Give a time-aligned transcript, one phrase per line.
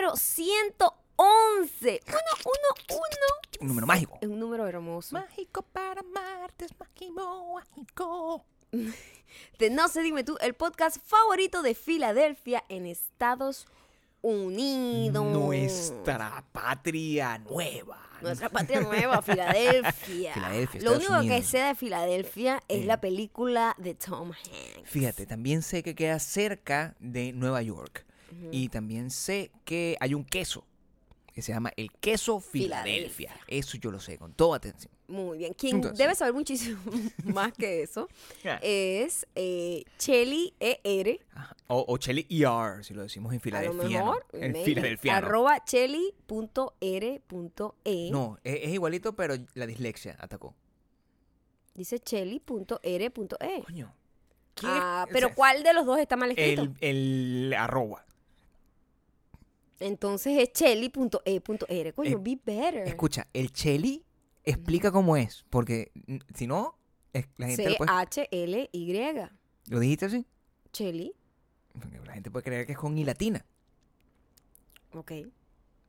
[0.00, 2.00] número 111.
[2.08, 3.60] Uno, uno, uno.
[3.60, 4.18] Un número mágico.
[4.22, 5.14] Es un número hermoso.
[5.14, 8.44] Mágico para martes, mágico, mágico.
[9.58, 13.66] De No sé, dime tú, el podcast favorito de Filadelfia en Estados
[14.22, 15.24] Unidos.
[15.26, 17.98] Nuestra patria nueva.
[18.22, 20.32] Nuestra patria nueva, Filadelfia.
[20.34, 22.84] Filadelfia, Lo único que sé de Filadelfia es Eh.
[22.86, 24.88] la película de Tom Hanks.
[24.90, 28.06] Fíjate, también sé que queda cerca de Nueva York.
[28.52, 30.64] Y también sé que hay un queso
[31.32, 33.30] que se llama el queso Filadelfia.
[33.32, 33.34] Filadelfia.
[33.46, 34.92] Eso yo lo sé, con toda atención.
[35.06, 35.54] Muy bien.
[35.54, 35.98] Quien Entonces.
[35.98, 36.78] debe saber muchísimo
[37.24, 38.08] más que eso
[38.62, 41.20] es eh, Chelly ER.
[41.34, 41.56] Ajá.
[41.68, 43.98] O, o Chelly ER, si lo decimos en A lo Filadelfia.
[44.00, 44.26] mejor.
[44.32, 44.56] En.
[44.64, 45.16] Filadelfia.
[45.16, 45.64] Arroba
[46.64, 48.10] chelly.r.e.
[48.10, 50.54] No, es, es igualito, pero la dislexia atacó.
[51.74, 53.62] Dice chelly.r.e.
[53.64, 53.94] Coño.
[54.54, 54.66] ¿qué?
[54.66, 56.62] Ah, O pero sea, ¿cuál de los dos está mal escrito?
[56.80, 58.04] el, el arroba.
[59.80, 61.92] Entonces es chelly.e.r.
[61.94, 62.86] Coño, Eh, be better.
[62.86, 64.04] Escucha, el Chelly
[64.44, 66.76] explica cómo es, porque mm, si no,
[67.12, 69.28] es- la gente lo, puede- C-H-L-Y.
[69.68, 70.26] ¿Lo dijiste así.
[70.72, 71.12] Chelly.
[71.72, 73.44] Porque la gente puede creer que es con I latina.
[74.92, 75.12] Ok.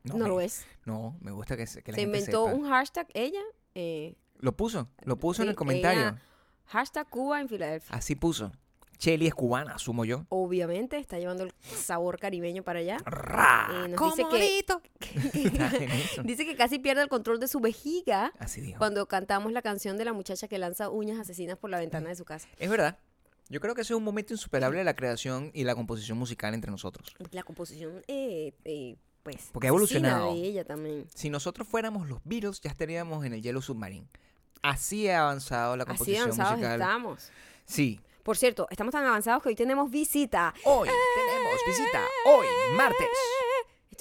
[0.03, 0.65] No, No, me- lo es.
[0.85, 2.57] No, me gusta que, se- que la Se gente inventó sepa.
[2.57, 3.41] un hashtag ella.
[3.75, 6.01] eh, Lo puso, lo puso en sí, el comentario.
[6.01, 6.21] ella-
[6.65, 7.95] hashtag Cuba en Filadelfia.
[7.95, 8.51] Así puso.
[8.97, 10.25] Chelly es cubana, asumo yo.
[10.29, 12.97] Obviamente está llevando el sabor caribeño para allá.
[13.05, 13.67] ¡Ra!
[13.85, 14.81] Eh, nos dice que- ¡Comodito!
[15.33, 16.23] En eso.
[16.23, 18.77] Dice que casi pierde el control de su vejiga Así dijo.
[18.77, 22.15] cuando cantamos la canción de la muchacha que lanza uñas asesinas por la ventana de
[22.15, 22.47] su casa.
[22.59, 22.97] Es verdad.
[23.49, 26.53] Yo creo que ese es un momento insuperable de la creación y la composición musical
[26.53, 27.13] entre nosotros.
[27.31, 29.49] La composición, eh, eh, pues.
[29.51, 30.33] Porque ha evolucionado.
[30.35, 31.05] de ella también.
[31.13, 34.07] Si nosotros fuéramos los Beatles, ya estaríamos en el Yellow Submarine.
[34.61, 36.79] Así ha avanzado la Así composición avanzados musical.
[36.81, 37.31] estamos.
[37.65, 37.99] Sí.
[38.23, 40.53] Por cierto, estamos tan avanzados que hoy tenemos visita.
[40.63, 42.03] Hoy tenemos visita.
[42.25, 43.07] Hoy, martes.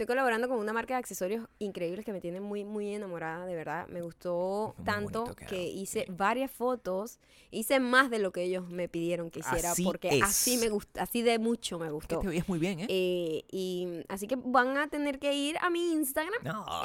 [0.00, 3.55] Estoy colaborando con una marca de accesorios increíbles que me tiene muy, muy enamorada, de
[3.55, 3.86] verdad.
[3.88, 7.18] Me gustó tanto que hice varias fotos.
[7.50, 10.22] Hice más de lo que ellos me pidieron que hiciera Así porque es.
[10.22, 12.18] así me gusta, así de mucho me Que gustó.
[12.20, 12.86] te oyes muy bien, ¿eh?
[12.89, 16.33] Eh, y así que van a tener que ir a mi Instagram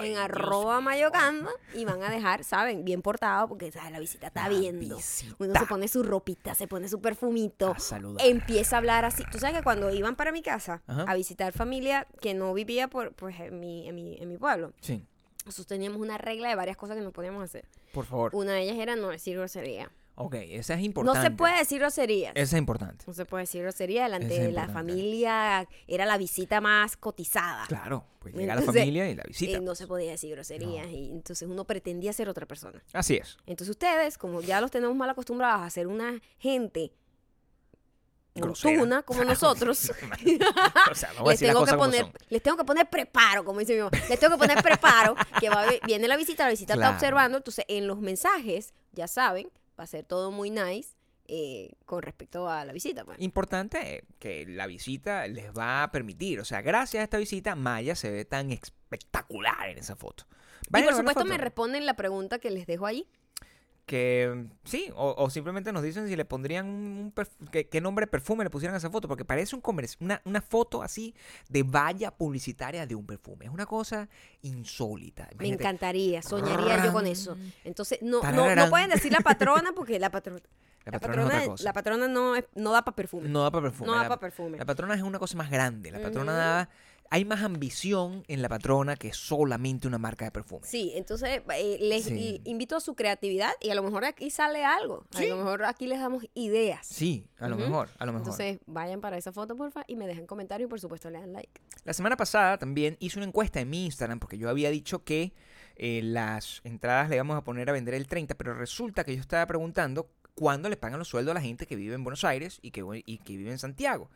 [0.03, 2.83] en arroba mayocando y van a dejar, ¿saben?
[2.83, 3.91] Bien portado porque ¿sabes?
[3.93, 4.97] la visita está La viendo.
[4.97, 5.35] visita.
[5.39, 8.25] Uno se pone su ropita, se pone su perfumito, A saludar.
[8.25, 9.23] empieza a hablar así.
[9.31, 11.05] Tú sabes que cuando iban para mi casa Ajá.
[11.07, 14.73] a visitar familia que no vivía por, pues, en, mi, en, mi, en mi pueblo,
[14.81, 15.03] Sí,
[15.45, 17.66] nosotros teníamos una regla de varias cosas que no podíamos hacer.
[17.93, 18.31] por favor.
[18.35, 19.91] Una de ellas era no decir grosería.
[20.17, 21.21] Ok, esa es No importante.
[21.21, 22.31] se puede decir groserías.
[22.35, 23.03] Esa es importante.
[23.05, 25.67] No se puede decir grosería delante es de la familia.
[25.88, 27.66] Era la visita más cotizada.
[27.67, 29.57] Claro, pues llega la familia y la visita.
[29.57, 32.81] Eh, no se podía decir groserías y entonces uno pretendía ser otra persona.
[32.93, 33.37] Así es.
[33.45, 36.93] Entonces ustedes, como ya los tenemos mal acostumbrados a ser una gente
[38.35, 39.01] Grosera.
[39.03, 43.73] como nosotros, o sea, les tengo, que poner, les tengo que poner preparo, como dice
[43.73, 43.91] mi mamá.
[44.09, 46.91] Les tengo que poner preparo, que va viene la visita, la visita Claro.
[46.91, 47.38] está observando.
[47.38, 50.96] Entonces, en los mensajes, ya saben, va a ser todo muy nice
[51.28, 53.06] eh, con respecto a la visita.
[53.06, 53.19] pues.
[53.22, 56.40] Importante que la visita les va a permitir.
[56.41, 60.25] O sea, gracias a esta visita, Maya se ve tan espectacular en esa foto.
[60.67, 63.07] Y por supuesto me responden la pregunta que les dejo ahí.
[63.85, 67.81] Que sí, o, o simplemente nos dicen si le pondrían un, un perf- qué, qué
[67.81, 70.81] nombre de perfume le pusieran a esa foto, porque parece un comercio, una, una foto
[70.81, 71.13] así
[71.50, 73.46] de valla publicitaria de un perfume.
[73.46, 74.09] Es una cosa
[74.41, 75.29] insólita.
[75.38, 77.38] Me encantaría, soñaría yo con eso.
[77.63, 80.41] Entonces, no, no, no pueden decir la patrona porque la, patro-
[80.85, 81.63] La la patrona es otra cosa.
[81.63, 83.29] la patrona no, es- no da para perfume.
[83.29, 83.88] No da para perfume.
[83.88, 84.57] No da la, pa' perfume.
[84.57, 85.91] La patrona es una cosa más grande.
[85.91, 86.69] La patrona da-
[87.11, 90.61] Hay más ambición en la patrona que solamente una marca de perfume.
[90.66, 92.13] Sí, entonces eh, les Sí.
[92.43, 95.05] i- invito a su creatividad y a lo mejor aquí sale algo.
[95.11, 95.25] Sí.
[95.25, 96.85] A lo mejor aquí les damos ideas.
[96.88, 98.27] Sí, a lo mejor, a lo mejor.
[98.27, 101.31] Entonces, vayan para esa foto, porfa, y me dejen comentario y por supuesto le dan
[101.33, 101.61] like.
[101.83, 105.31] La semana pasada también hice una encuesta en mi Instagram porque yo había dicho que
[105.77, 109.22] eh, las entradas le íbamos a poner a vender el 30, pero resulta que yo
[109.22, 112.59] estaba preguntando cuándo le pagan los sueldos a la gente que vive en Buenos Aires
[112.61, 114.09] y que, y que vive en Santiago.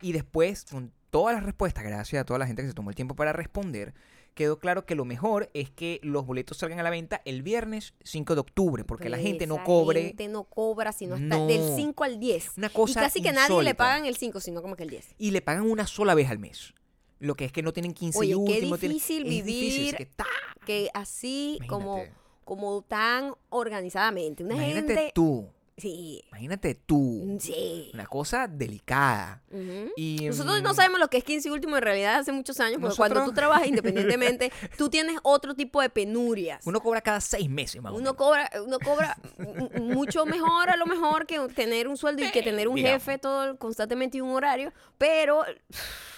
[0.00, 2.96] Y después, con todas las respuestas, gracias a toda la gente que se tomó el
[2.96, 3.94] tiempo para responder,
[4.34, 7.94] quedó claro que lo mejor es que los boletos salgan a la venta el viernes
[8.02, 11.46] 5 de octubre, porque la gente no cobre gente no cobra sino hasta No.
[11.46, 12.52] del 5 al 10.
[12.56, 15.14] una cosa y casi que nadie le pagan el 5, sino como que el 10.
[15.18, 16.74] y le pagan una sola vez al mes.
[17.20, 18.76] Lo que es que no tienen 15 Oye, y último.
[18.76, 20.26] difícil es difícil, es vivir que ta,
[20.66, 22.02] Que así como,
[22.44, 24.42] como tan organizadamente.
[24.42, 25.12] Una Imagínate gente...
[25.14, 27.36] tú, Sí, imagínate tú.
[27.40, 27.90] sí.
[27.94, 29.42] Una cosa delicada.
[29.96, 32.60] Y, Nosotros mm, no sabemos lo que es 15 y último en realidad hace muchos
[32.60, 36.64] años, porque cuando Nosotros- tú trabajas independientemente, tú tienes otro tipo de penurias.
[36.64, 39.16] Uno cobra cada seis meses, más Uno cobra, uno cobra
[39.80, 43.02] mucho mejor a lo mejor que tener un sueldo y que tener un digamos.
[43.02, 45.42] jefe todo constantemente y un horario, pero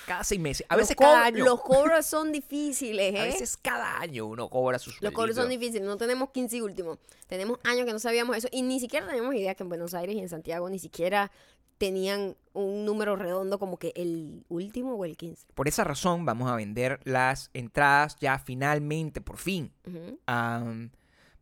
[0.07, 0.67] Cada seis meses.
[0.69, 1.45] A veces cada año.
[1.45, 3.21] Los cobros son difíciles, ¿eh?
[3.21, 6.61] A veces cada año uno cobra sus Los cobros son difíciles, no tenemos 15 y
[6.61, 6.99] último.
[7.27, 10.15] Tenemos años que no sabíamos eso y ni siquiera teníamos idea que en Buenos Aires
[10.17, 11.31] y en Santiago ni siquiera
[11.79, 15.49] tenían un número redondo como que el último o el 15.
[15.55, 19.73] Por esa razón vamos a vender las entradas ya finalmente, por fin,
[20.27, 20.91] am,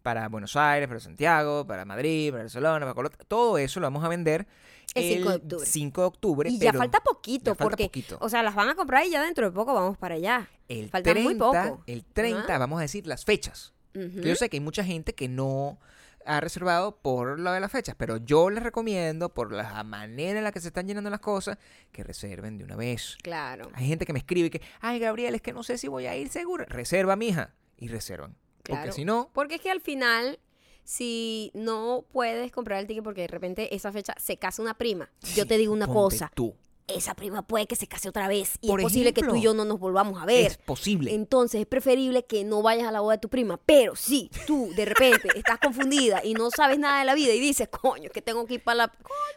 [0.04, 4.04] para Buenos Aires, para Santiago, para Madrid, para Barcelona, para Colo- todo eso lo vamos
[4.04, 4.46] a vender
[4.94, 5.66] El 5 de octubre.
[5.66, 8.18] 5 de octubre, Y ya pero falta poquito, ya falta porque, poquito.
[8.20, 10.46] o sea, las van a comprar y ya dentro de poco vamos para allá.
[10.68, 11.82] el falta 30, muy poco.
[11.86, 12.58] el 30 Ajá.
[12.58, 13.72] vamos a decir las fechas.
[13.94, 15.78] Que Yo sé que hay mucha gente que no
[16.26, 20.44] ha reservado por lo de las fechas, pero yo les recomiendo, por la manera en
[20.44, 21.56] la que se están llenando las cosas,
[21.92, 23.16] que reserven de una vez.
[23.22, 26.06] Claro, Hay gente que me escribe que, ay, Gabriel, es que no sé si voy
[26.06, 26.64] a ir seguro.
[26.68, 27.54] Reserva, mija.
[27.78, 28.36] Y reservan.
[28.64, 28.82] Claro.
[28.82, 30.40] Porque si no, porque es que al final,
[30.82, 35.10] si no puedes comprar el ticket porque de repente esa fecha se casa una prima,
[35.36, 36.56] yo te digo una cosa, Tú.
[36.86, 39.42] Esa prima puede que se case otra vez y Por es posible que tú y
[39.42, 40.52] yo no nos volvamos a ver.
[40.52, 41.14] Es posible.
[41.14, 43.58] Entonces es preferible que no vayas a la boda de tu prima.
[43.64, 47.40] Pero si tú de repente estás confundida y no sabes nada de la vida y
[47.40, 48.92] dices, coño, es que tengo que ir para la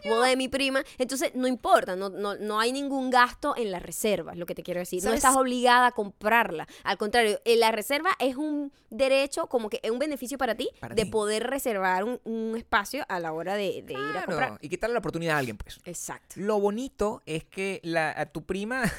[0.06, 3.80] boda de mi prima, entonces no importa, no, no, no hay ningún gasto en la
[3.80, 5.04] reserva, es lo que te quiero decir.
[5.04, 6.68] No estás obligada a comprarla.
[6.84, 10.96] Al contrario, la reserva es un derecho, como que es un beneficio para ti Para
[10.96, 14.58] de poder reservar un, un espacio a la hora de, de ir a comprar.
[14.62, 15.80] Y quitarle la oportunidad a alguien, pues.
[15.86, 16.36] Exacto.
[16.38, 18.84] Lo bonito es que la, a tu prima.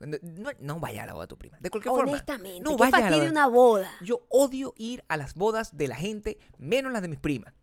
[0.00, 1.56] No, no vaya a la boda de tu prima.
[1.60, 2.10] De cualquier forma.
[2.10, 3.30] Honestamente, No qué vayas a la boda.
[3.30, 3.90] una boda.
[4.00, 7.54] Yo odio ir a las bodas de la gente, menos las de mis primas.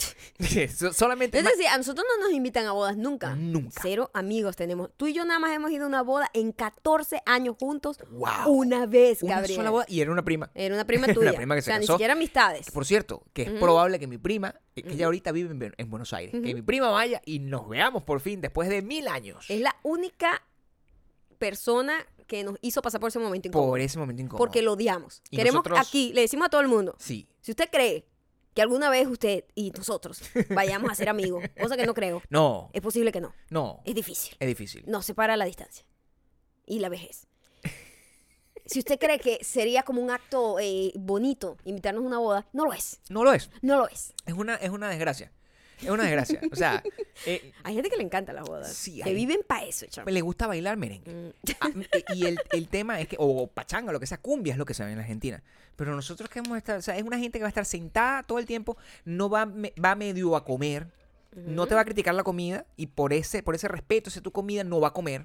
[0.74, 1.38] So- Solamente.
[1.38, 3.34] Es decir, a nosotros no nos invitan a bodas nunca.
[3.36, 3.80] Nunca.
[3.82, 4.90] Cero amigos tenemos.
[4.96, 7.98] Tú y yo nada más hemos ido a una boda en 14 años juntos.
[8.10, 8.30] ¡Wow!
[8.48, 9.56] Una vez, Una Gabriel.
[9.56, 10.50] sola boda y era una prima.
[10.54, 11.32] Era una prima tuya.
[11.34, 11.94] prima que se o sea, ni casó.
[11.94, 12.70] siquiera amistades.
[12.70, 15.74] Por cierto, que es probable que mi prima, eh, que ella ahorita vive en, Bu-
[15.76, 19.08] en Buenos Aires, que mi prima vaya y nos veamos por fin después de mil
[19.08, 19.44] años.
[19.50, 20.42] Es la única
[21.38, 21.94] persona
[22.26, 23.70] que nos hizo pasar por ese momento incómodo.
[23.70, 24.38] Por ese momento incómodo.
[24.38, 25.22] porque lo odiamos.
[25.30, 27.26] Y Queremos nosotros- aquí, le decimos a todo el mundo, Sí.
[27.40, 28.06] si usted cree
[28.60, 30.20] que alguna vez usted y nosotros
[30.50, 33.32] vayamos a ser amigos, cosa que no creo, No, es posible que no.
[33.48, 33.80] no.
[33.86, 34.36] Es difícil.
[34.38, 34.84] Es difícil.
[34.86, 35.86] Nos separa la distancia
[36.66, 37.26] y la vejez.
[38.66, 42.66] Si usted cree que sería como un acto eh, bonito invitarnos a una boda, no
[42.66, 43.00] lo es.
[43.08, 43.48] No lo es.
[43.62, 44.12] No lo es.
[44.26, 45.32] Es una, es una desgracia.
[45.82, 46.40] Es una desgracia.
[46.52, 46.82] O sea,
[47.26, 48.72] eh, Hay gente que le encanta las bodas.
[48.72, 49.14] Sí, que hay.
[49.14, 50.10] viven para eso, chamo.
[50.10, 51.10] le gusta bailar merengue.
[51.12, 51.30] Mm.
[51.60, 54.58] Ah, eh, y el, el tema es que, o pachanga, lo que sea, cumbia es
[54.58, 55.42] lo que se ve en la Argentina.
[55.76, 57.64] Pero nosotros que vamos a estar, o sea, es una gente que va a estar
[57.64, 60.86] sentada todo el tiempo, no va, me- va medio a comer,
[61.34, 64.32] no te va a criticar la comida, y por ese, por ese respeto hacia tu
[64.32, 65.24] comida no va a comer.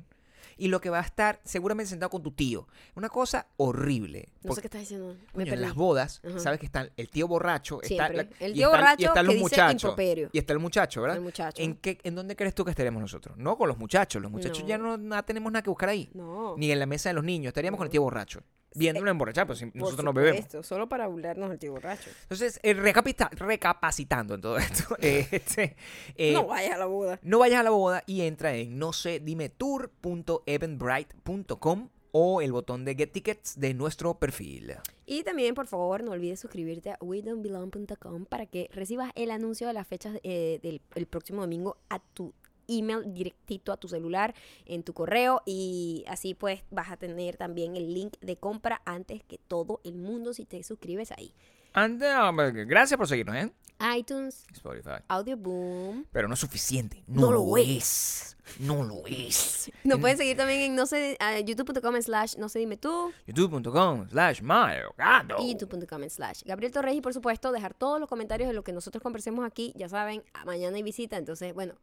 [0.58, 2.68] Y lo que va a estar seguramente sentado con tu tío.
[2.96, 4.30] Una cosa horrible.
[4.44, 5.16] No sé qué estás diciendo.
[5.34, 6.40] Me coño, en las bodas, Ajá.
[6.40, 9.96] sabes que están el tío borracho, está la- El tío borracho y están los muchachos.
[10.32, 11.18] Y está el muchacho, ¿verdad?
[11.18, 11.62] El muchacho.
[11.62, 13.38] ¿En, qué, ¿En dónde crees tú que estaremos nosotros?
[13.38, 14.22] No con los muchachos.
[14.22, 14.68] Los muchachos No.
[14.68, 16.10] ya no, no tenemos nada que buscar ahí.
[16.14, 16.56] No.
[16.58, 17.50] Ni en la mesa de los niños.
[17.50, 18.42] Estaríamos con el tío borracho.
[18.76, 20.42] Viéndolo emborrachar, pues nosotros no bebemos.
[20.44, 22.10] supuesto, Solo para burlarnos del tío borracho.
[22.24, 24.96] Entonces, eh, recapita- recapacitando en todo esto.
[25.00, 25.76] eh, este,
[26.16, 27.20] eh, no vayas a la boda.
[27.24, 32.86] no vayas a la boda y entra en no sé, dime tour.eventbrite.com o el botón
[32.86, 34.74] de Get Tickets de nuestro perfil.
[35.06, 39.74] Y también, por favor, no olvides suscribirte a wedon'tbelong.com para que recibas el anuncio de
[39.74, 42.34] las fechas eh, del el próximo domingo a tu
[42.68, 44.34] email directito a tu celular,
[44.66, 49.24] en tu correo y así pues vas a tener también el link de compra antes
[49.24, 51.32] que todo el mundo si te suscribes ahí.
[51.74, 53.52] Ande, hombre, gracias por seguirnos, ¿eh?
[53.98, 55.04] iTunes, Spotify.
[55.10, 56.06] Audioboom.
[56.14, 57.04] Pero no es suficiente.
[57.08, 57.68] No No, lo es.
[57.68, 58.38] es.
[58.60, 59.70] No lo es.
[59.84, 63.12] Nos En pueden seguir también en no sé, ah, youtube.com slash no sé dime tú
[63.28, 65.36] youtube.com slash Mario Gato.
[65.42, 68.72] y youtube.com slash Gabriel Torres y por supuesto dejar todos los comentarios de lo que
[68.72, 69.74] nosotros conversemos aquí.
[69.76, 71.74] Ya saben, mañana hay visita, entonces bueno,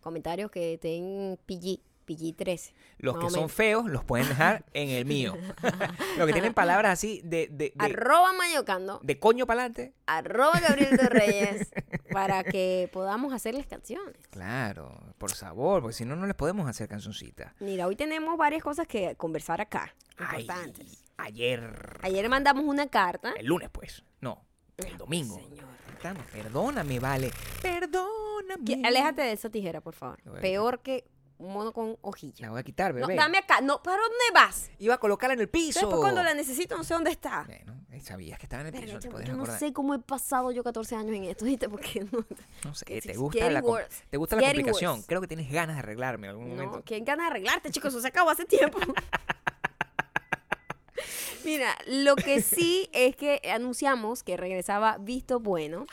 [0.00, 2.72] comentarios que estén PG, PG-13.
[2.98, 5.34] Los que son feos los pueden dejar en el mío.
[6.16, 9.94] Los que tienen palabras así de, de, de, Arroba Mayocando, de coño para adelante.
[10.06, 11.68] arroba Gabriel Torreyes,
[12.10, 14.16] para que podamos hacerles canciones.
[14.30, 17.54] Claro, por sabor, porque si no, no les podemos hacer cancioncita.
[17.60, 21.04] Mira, hoy tenemos varias cosas que conversar acá, Ay, importantes.
[21.18, 21.98] ayer.
[22.02, 23.32] Ayer mandamos una carta.
[23.36, 24.02] El lunes, pues.
[24.20, 24.44] No,
[24.78, 25.36] el domingo.
[25.36, 25.57] Señor.
[26.32, 27.30] Perdóname, vale.
[27.62, 28.64] Perdóname.
[28.64, 30.18] Que- Aléjate de esa tijera, por favor.
[30.24, 31.04] Lo voy a Peor que
[31.38, 32.46] un mono con hojilla.
[32.46, 33.14] La voy a quitar, No, bebé.
[33.14, 33.60] dame acá.
[33.60, 34.70] No, ¿para dónde vas?
[34.78, 35.78] Iba a colocarla en el piso.
[35.80, 37.44] Después cuando la necesito no sé dónde está.
[37.46, 39.42] Bueno, eh, sabías que estaba en el Verga, piso, no te chamo, podías yo no
[39.44, 39.58] acordar.
[39.60, 41.68] sé cómo he pasado yo 14 años en esto, ¿viste?
[41.68, 42.24] Porque no,
[42.64, 44.04] No sé, It's te gusta getting la, com- worse.
[44.10, 44.92] te gusta la Getting complicación.
[44.94, 45.06] worse.
[45.06, 46.82] Creo que tienes ganas de arreglarme en algún no, momento.
[46.84, 47.90] ¿quién ganas de arreglarte, chicos?
[47.94, 48.78] Eso se acabó hace tiempo.
[51.44, 55.86] Mira, lo que sí es que anunciamos que regresaba Visto Bueno.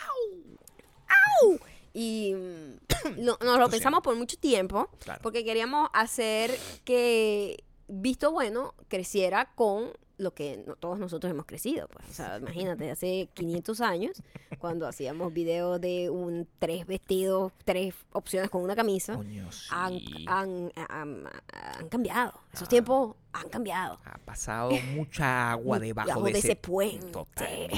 [1.42, 1.60] ¡Au!
[1.94, 5.20] Y mm, no- nos lo Lo pensamos por mucho tiempo Claro.
[5.24, 11.88] porque queríamos hacer que Visto Bueno creciera con lo que no- todos nosotros hemos crecido.
[11.88, 12.08] Pues.
[12.10, 14.22] O sea, imagínate, hace 500 años,
[14.60, 19.68] cuando hacíamos videos de un tres vestidos, tres opciones con una camisa, Coño, sí.
[19.72, 21.24] han, han- han-
[21.80, 22.34] han cambiado.
[22.54, 22.70] Esos Ah.
[22.70, 24.00] tiempos han cambiado.
[24.06, 27.08] Ha pasado mucha agua debajo Debajo de, de ese, ese puente.
[27.12, 27.78] Totalmente.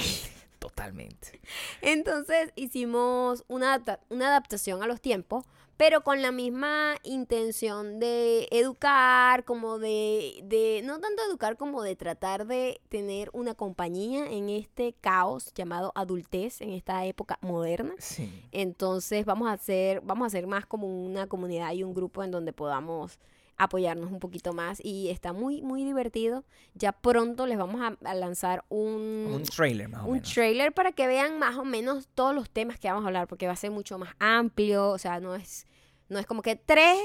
[0.59, 1.39] Totalmente.
[1.81, 5.45] Entonces hicimos una, una adaptación a los tiempos,
[5.77, 11.95] pero con la misma intención de educar, como de, de, no tanto educar como de
[11.95, 17.93] tratar de tener una compañía en este caos llamado adultez, en esta época moderna.
[17.99, 18.43] Sí.
[18.51, 22.31] Entonces vamos a hacer, vamos a hacer más como una comunidad y un grupo en
[22.31, 23.19] donde podamos
[23.57, 26.43] apoyarnos un poquito más y está muy, muy divertido.
[26.75, 30.31] Ya pronto les vamos a, a lanzar un, Un trailer más o un menos.
[30.33, 33.47] trailer para que vean más o menos todos los temas que vamos a hablar, porque
[33.47, 35.65] va a ser mucho más amplio, o sea, no es,
[36.09, 36.97] no es como que tres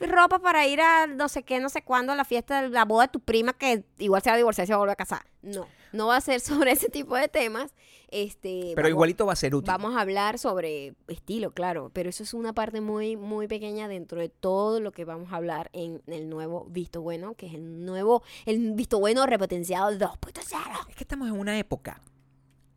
[0.00, 2.84] ropas para ir a no sé qué, no sé cuándo, a la fiesta, de la
[2.84, 4.92] boda de tu prima, que igual se va a divorciar y se va a volver
[4.94, 5.22] a casar.
[5.42, 7.72] No, no va a ser sobre ese tipo de temas.
[8.10, 9.66] Este, Pero vamos- igualito va a ser útil.
[9.66, 14.18] Vamos a hablar sobre estilo, claro, pero eso es una parte muy, muy pequeña dentro
[14.18, 17.84] de todo lo que vamos a hablar en el nuevo Visto Bueno, que es el
[17.84, 20.88] nuevo, el Visto Bueno repotenciado 2.0.
[20.88, 22.00] Es que estamos en una época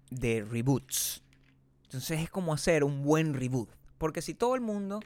[0.09, 1.23] de reboots.
[1.85, 3.69] Entonces es como hacer un buen reboot.
[3.97, 4.99] Porque si todo el mundo.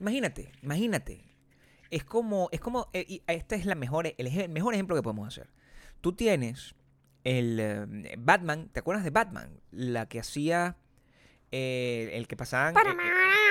[0.00, 1.20] Imagínate, imagínate.
[1.90, 2.48] Es como.
[2.52, 2.88] Es como.
[2.92, 5.50] y este es la mejor, el, ej- el mejor ejemplo que podemos hacer.
[6.00, 6.74] Tú tienes
[7.24, 8.68] el eh, Batman.
[8.72, 9.60] ¿Te acuerdas de Batman?
[9.70, 10.76] La que hacía.
[11.50, 12.74] eh, el que pasaban.
[12.74, 12.94] eh,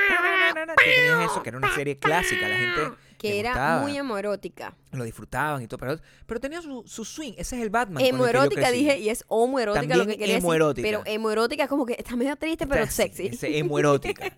[0.08, 2.48] tú tenías eso, que era una serie clásica.
[2.48, 2.82] La gente.
[3.18, 4.76] Que era gustaba, muy emorótica.
[4.92, 5.80] Lo disfrutaban y todo.
[5.80, 7.34] Pero, pero tenía su, su swing.
[7.36, 7.98] Ese es el Batman.
[7.98, 10.46] que Hemoerótica dije, y es homoerótica lo También que quería decir.
[10.46, 10.88] hemoerótica.
[10.88, 13.28] Pero hemoerótica es como que está medio triste, pero sexy.
[13.28, 14.32] Es hemoerótica.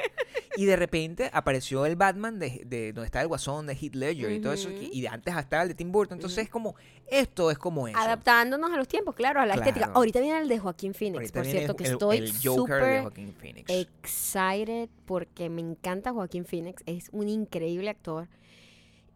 [0.56, 4.32] y de repente apareció el Batman de, de donde está el guasón de Heath Ledger
[4.32, 4.70] y todo eso.
[4.72, 6.18] Y antes hasta el de Tim Burton.
[6.18, 6.76] Entonces es como,
[7.08, 7.98] esto es como eso.
[7.98, 9.92] Adaptándonos a los tiempos, claro, a la estética.
[9.94, 13.04] Ahorita viene el de Joaquín Phoenix, Ahorita por cierto, que el, estoy el Joker de
[13.04, 18.28] súper excited porque me encanta Joaquín Phoenix, es un increíble actor.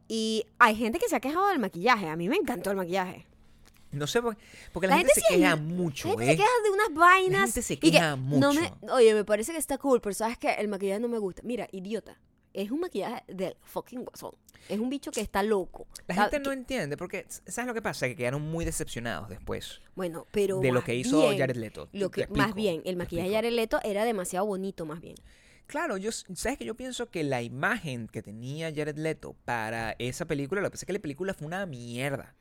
[0.08, 3.26] Y hay gente que se ha quejado del maquillaje, a mí me encantó el maquillaje.
[3.92, 4.36] No sé, por-
[4.72, 6.28] porque la, La gente, gente se queja La mucho, gente ¿eh?
[6.32, 7.40] se queja de unas vainas.
[7.42, 8.94] La gente se y que queja no me- mucho.
[8.94, 11.42] oye, me parece que está cool, pero sabes que el maquillaje no me gusta.
[11.46, 12.18] Mira, idiota.
[12.54, 14.32] Es un maquillaje del fucking guasón.
[14.70, 15.88] Es un bicho que está loco.
[16.08, 18.08] La gente no que- entiende, porque ¿sabes lo que pasa?
[18.08, 20.60] Que quedaron muy decepcionados después Bueno, pero.
[20.60, 21.90] de lo que hizo bien, Jared Leto.
[21.94, 23.36] Lo que, más bien, el maquillaje de.
[23.36, 25.16] Jared Leto era demasiado bonito, más bien.
[25.68, 30.26] Claro, yo, sabes que yo pienso que la imagen que tenía Jared Leto para esa
[30.26, 32.36] película, lo que pasa es que la película fue una mierda.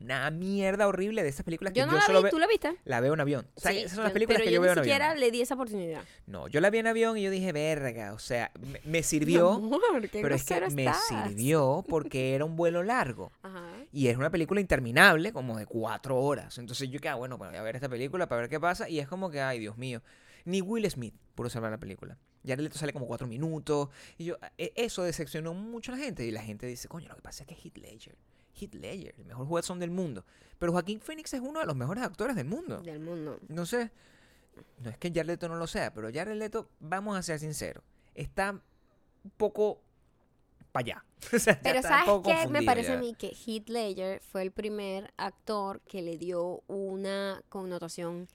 [0.00, 2.46] Una mierda horrible de esas películas que Yo yo, no la solo vi, ¿tú la
[2.46, 2.76] viste?
[2.84, 3.46] la veo en avión.
[3.54, 4.84] O sea, Sí, esas son las yo- películas pero que yo, yo veo en ni
[4.84, 5.20] siquiera avión.
[5.20, 6.02] le di esa oportunidad.
[6.26, 9.52] No, yo la vi en avión y yo dije, verga, o sea, me, me sirvió,
[9.52, 13.30] Amor, qué pero es que me sirvió porque era un vuelo largo.
[13.42, 13.64] Ajá.
[13.92, 16.56] Y es una película interminable, como de cuatro horas.
[16.58, 18.88] Entonces yo que, ah, bueno, pues voy a ver esta película para ver qué pasa.
[18.88, 20.02] Y es como que, ay, Dios mío.
[20.44, 22.18] Ni Will Smith pudo salvar la película.
[22.46, 23.88] Jared Leto sale como cuatro minutos.
[24.18, 26.24] Y yo, e- eso decepcionó mucho a la gente.
[26.26, 28.16] Y la gente dice, coño, lo que pasa es que Heath Ledger.
[28.60, 30.24] Heath Ledger, el mejor jugador del mundo.
[30.58, 32.80] Pero Joaquín Phoenix es uno de los mejores actores del mundo.
[32.82, 33.38] Del mundo.
[33.48, 33.90] No sé.
[34.78, 37.82] No es que Jared Leto no lo sea, pero Jared Leto, vamos a ser sinceros,
[38.14, 39.80] está un poco
[40.70, 41.04] para allá.
[41.34, 42.48] O sea, ya Pero ¿sabes qué?
[42.48, 42.98] Me parece ya.
[42.98, 48.28] a mí que Heath Ledger fue el primer actor que le dio una connotación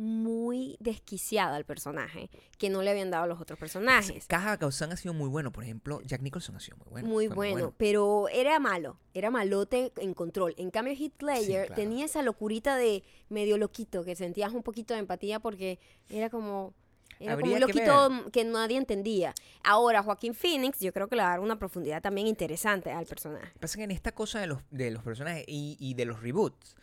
[0.00, 4.26] muy desquiciada al personaje que no le habían dado los otros personajes.
[4.26, 5.52] Caja Causán ha sido muy bueno.
[5.52, 7.08] Por ejemplo, Jack Nicholson ha sido muy bueno.
[7.08, 10.54] muy bueno, pero era malo, era malote en control.
[10.56, 11.74] En cambio, Heath Ledger claro.
[11.74, 15.78] tenía esa locurita de medio loquito, que sentías un poquito de empatía porque
[16.08, 16.72] era como...
[17.18, 19.34] Era como Habría un loquito que nadie entendía.
[19.62, 23.04] Ahora, Joaquín Phoenix, yo creo que le va a dar una profundidad también interesante al
[23.04, 23.52] personaje.
[23.60, 26.76] Pasa que en esta cosa de los, de los personajes y, y de los reboots,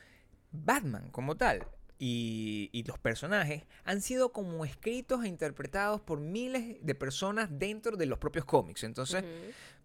[0.51, 1.65] Batman como tal
[2.00, 7.98] y, y los personajes han sido como escritos e interpretados por miles de personas dentro
[7.98, 8.84] de los propios cómics.
[8.84, 9.24] Entonces,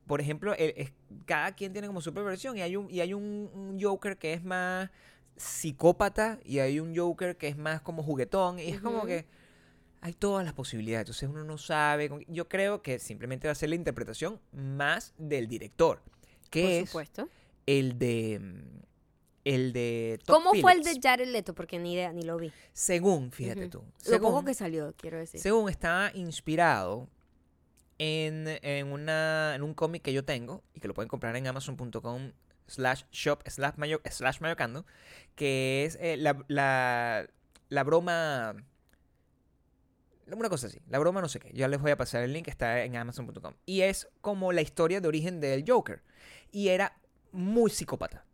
[0.07, 0.93] por ejemplo, el- es-
[1.27, 4.19] cada quien tiene como su propia versión y hay un, y hay un, un Joker
[4.19, 4.91] que es más
[5.37, 9.27] psicópata y hay un Joker que es más como juguetón y es como que
[10.01, 12.11] hay todas las posibilidades, entonces uno no sabe.
[12.29, 16.03] Yo creo que simplemente va a ser la interpretación más del director,
[16.51, 17.29] que Por es supuesto.
[17.67, 18.41] el de
[19.45, 20.99] el de ¿Cómo fue el de.
[21.03, 21.55] Jared Leto?
[21.55, 22.53] Porque ni idea, ni lo vi.
[22.73, 25.41] Según, fíjate tú, Lo poco según, que salió, quiero decir.
[25.41, 27.09] según está inspirado
[27.99, 31.47] en, en una en un cómic que yo tengo y que lo pueden comprar en
[31.47, 32.33] amazon.com
[32.67, 34.87] slash shop slash, mayo, slash mayocando
[35.35, 37.27] que es eh, la, la,
[37.69, 38.55] la broma
[40.27, 41.51] Una cosa así, la broma no sé qué.
[41.53, 43.55] Ya les voy a pasar el link, está en amazon.com.
[43.67, 46.03] Y es como la historia de origen del Joker.
[46.51, 46.97] Y era
[47.33, 48.25] muy psicópata.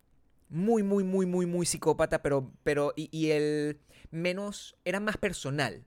[0.49, 3.79] Muy, muy, muy, muy, muy psicópata, pero, pero, y, y el
[4.11, 5.85] menos, era más personal.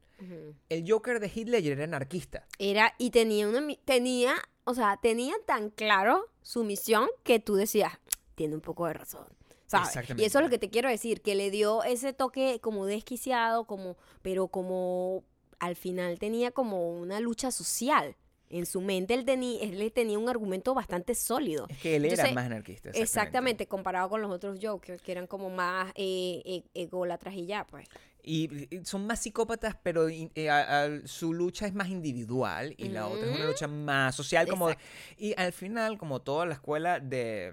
[0.69, 2.47] El Joker de Heath Ledger era anarquista.
[2.61, 7.93] Era, y tenía una, tenía, o sea, tenía tan claro su misión que tú decías,
[8.37, 9.27] tiene un poco de razón.
[9.67, 10.11] ¿sabes?
[10.17, 13.65] Y eso es lo que te quiero decir, que le dio ese toque como desquiciado,
[13.65, 15.25] como, pero como
[15.59, 18.17] al final tenía como una lucha social.
[18.53, 21.67] En su mente él, tenía él tenía un argumento bastante sólido.
[21.69, 22.91] Es que él era Entonces, más anarquista.
[22.91, 23.67] Exactamente.
[23.67, 27.89] comparado con los otros Jokers, que eran como más eh, eh, ególatras y ya, pues.
[28.23, 33.09] Y, son más psicópatas, pero eh, a- a- su lucha es más individual y la
[33.09, 34.47] otra es una lucha más social.
[34.47, 34.89] Como, Exacto.
[35.19, 37.53] y al final, como toda la escuela de,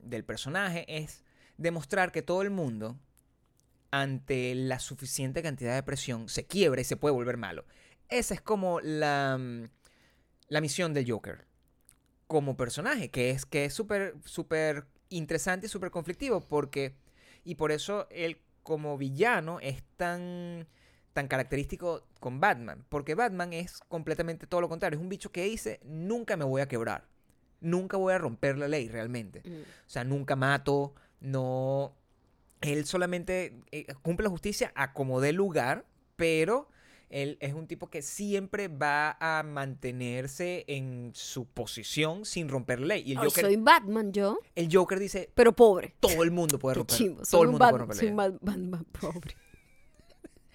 [0.00, 1.22] del personaje, es
[1.56, 2.96] demostrar que todo el mundo,
[3.90, 7.64] ante la suficiente cantidad de presión, se quiebra y se puede volver malo.
[8.08, 9.64] Esa es como la, mm,
[10.48, 11.46] la misión del Joker
[12.26, 16.94] como personaje, que es que es súper, súper interesante y súper conflictivo, porque,
[17.44, 20.66] y por eso él como villano es tan,
[21.14, 25.44] tan característico con Batman, porque Batman es completamente todo lo contrario, es un bicho que
[25.44, 27.06] dice, nunca me voy a quebrar,
[27.60, 29.62] nunca voy a romper la ley realmente, Mm.
[29.62, 31.94] o sea, nunca mato, no,
[32.60, 35.86] él solamente eh, cumple la justicia a como dé lugar,
[36.16, 36.68] pero
[37.10, 43.02] él es un tipo que siempre va a mantenerse en su posición sin romper ley.
[43.06, 45.94] Y el Joker, soy Batman yo, el Joker dice, pero pobre.
[46.00, 47.22] todo el mundo puede romper, chimbo.
[47.30, 48.10] todo el un mundo puede romper soy.
[48.10, 49.36] Bat- Batman pobre.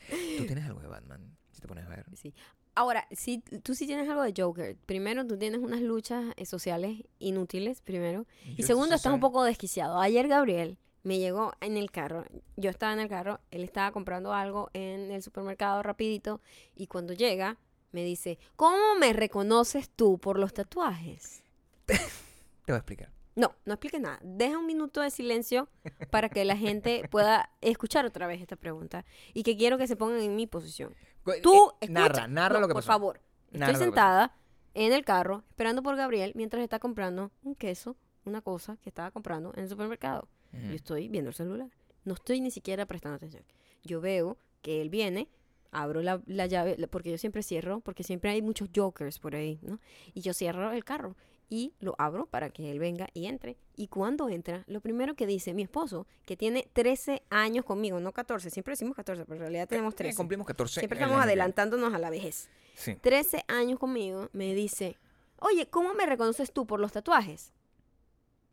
[0.38, 1.36] ¿Tú tienes algo de Batman?
[1.52, 2.06] Si te pones a ver.
[2.16, 2.34] Sí.
[2.76, 4.76] Ahora, si tú sí tienes algo de Joker.
[4.86, 8.26] Primero, tú tienes unas luchas eh, sociales inútiles, primero.
[8.58, 10.00] Y segundo, estás un poco desquiciado.
[10.00, 12.26] Ayer Gabriel me llegó en el carro.
[12.56, 16.42] Yo estaba en el carro, él estaba comprando algo en el supermercado rapidito
[16.76, 17.58] y cuando llega
[17.92, 21.44] me dice, ¿cómo me reconoces tú por los tatuajes?
[21.86, 23.12] Te voy a explicar.
[23.36, 24.20] No, no expliques nada.
[24.24, 25.68] Deja un minuto de silencio
[26.12, 29.96] para que la gente pueda escuchar otra vez esta pregunta y que quiero que se
[29.96, 30.96] pongan en mi posición.
[31.42, 31.92] Tú, Eh, escucha.
[31.92, 32.88] narra, narra No, lo que por pasó.
[32.94, 33.22] favor.
[33.52, 34.36] Narra Estoy sentada
[34.76, 39.12] en el carro esperando por Gabriel mientras está comprando un queso, una cosa que estaba
[39.12, 40.28] comprando en el supermercado.
[40.54, 41.68] Yo estoy viendo el celular.
[42.06, 43.44] No estoy ni siquiera prestando atención.
[43.84, 45.28] Yo veo que él viene,
[45.72, 49.36] abro la, la llave, la- porque yo siempre cierro, porque siempre hay muchos jokers por
[49.36, 49.80] ahí, ¿no?
[50.14, 51.16] Y yo cierro el carro
[51.50, 53.58] y lo abro para que él venga y entre.
[53.76, 58.12] Y cuando entra, lo primero que dice mi esposo, que tiene 13 años conmigo, no
[58.12, 60.18] 14, siempre decimos 14, pero en realidad tenemos Eh, 13.
[60.18, 60.82] Cumplimos 14.
[60.82, 62.50] Siempre estamos adelantándonos a la vejez.
[62.76, 62.96] Sí.
[62.96, 64.98] 13 años conmigo, me dice,
[65.40, 67.52] oye, ¿cómo me reconoces tú por los tatuajes?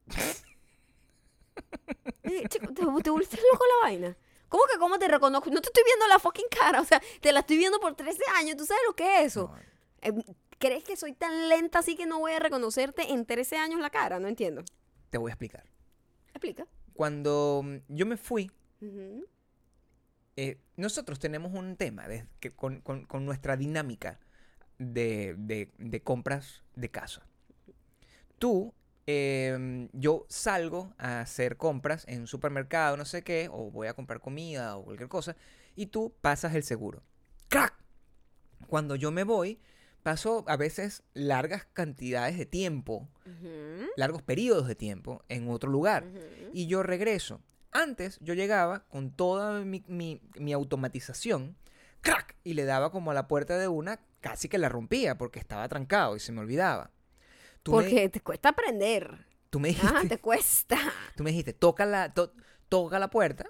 [2.48, 4.16] Chico, ¿te, te volviste loco la vaina?
[4.48, 5.50] ¿Cómo que cómo te reconozco?
[5.50, 8.22] No te estoy viendo la fucking cara, o sea, te la estoy viendo por 13
[8.36, 9.48] años, ¿tú sabes lo que es eso?
[9.52, 9.56] No,
[10.02, 10.24] Eh,
[10.58, 13.90] ¿Crees que soy tan lenta así que no voy a reconocerte en 13 años la
[13.90, 14.18] cara?
[14.20, 14.62] No entiendo.
[15.10, 15.64] te voy a explicar.
[16.30, 16.66] Explica.
[16.94, 18.50] Cuando mm, yo me fui,
[20.36, 24.20] eh, nosotros tenemos un tema de, que con, con- con nuestra dinámica
[24.78, 27.26] de, de- de compras de casa.
[28.38, 28.72] Tú,
[29.12, 33.94] eh, yo salgo a hacer compras en un supermercado, no sé qué, o voy a
[33.94, 35.36] comprar comida o cualquier cosa,
[35.76, 37.02] y tú pasas el seguro.
[37.48, 37.74] ¡Crack!
[38.68, 39.58] Cuando yo me voy,
[40.02, 43.08] paso a veces largas cantidades de tiempo,
[43.96, 46.04] largos periodos de tiempo en otro lugar
[46.52, 47.40] y yo regreso.
[47.72, 51.56] Antes yo llegaba con toda mi, mi- mi automatización,
[52.00, 52.36] ¡crack!
[52.44, 55.68] Y le daba como a la puerta de una, casi que la rompía porque estaba
[55.68, 56.90] trancado y se me olvidaba.
[57.62, 59.26] Tú, me, Porque te cuesta aprender.
[59.50, 60.76] tú, me dijiste, Ah, te cuesta.
[61.16, 62.32] tú me dijiste, toca la, to-
[62.68, 63.46] toca la puerta,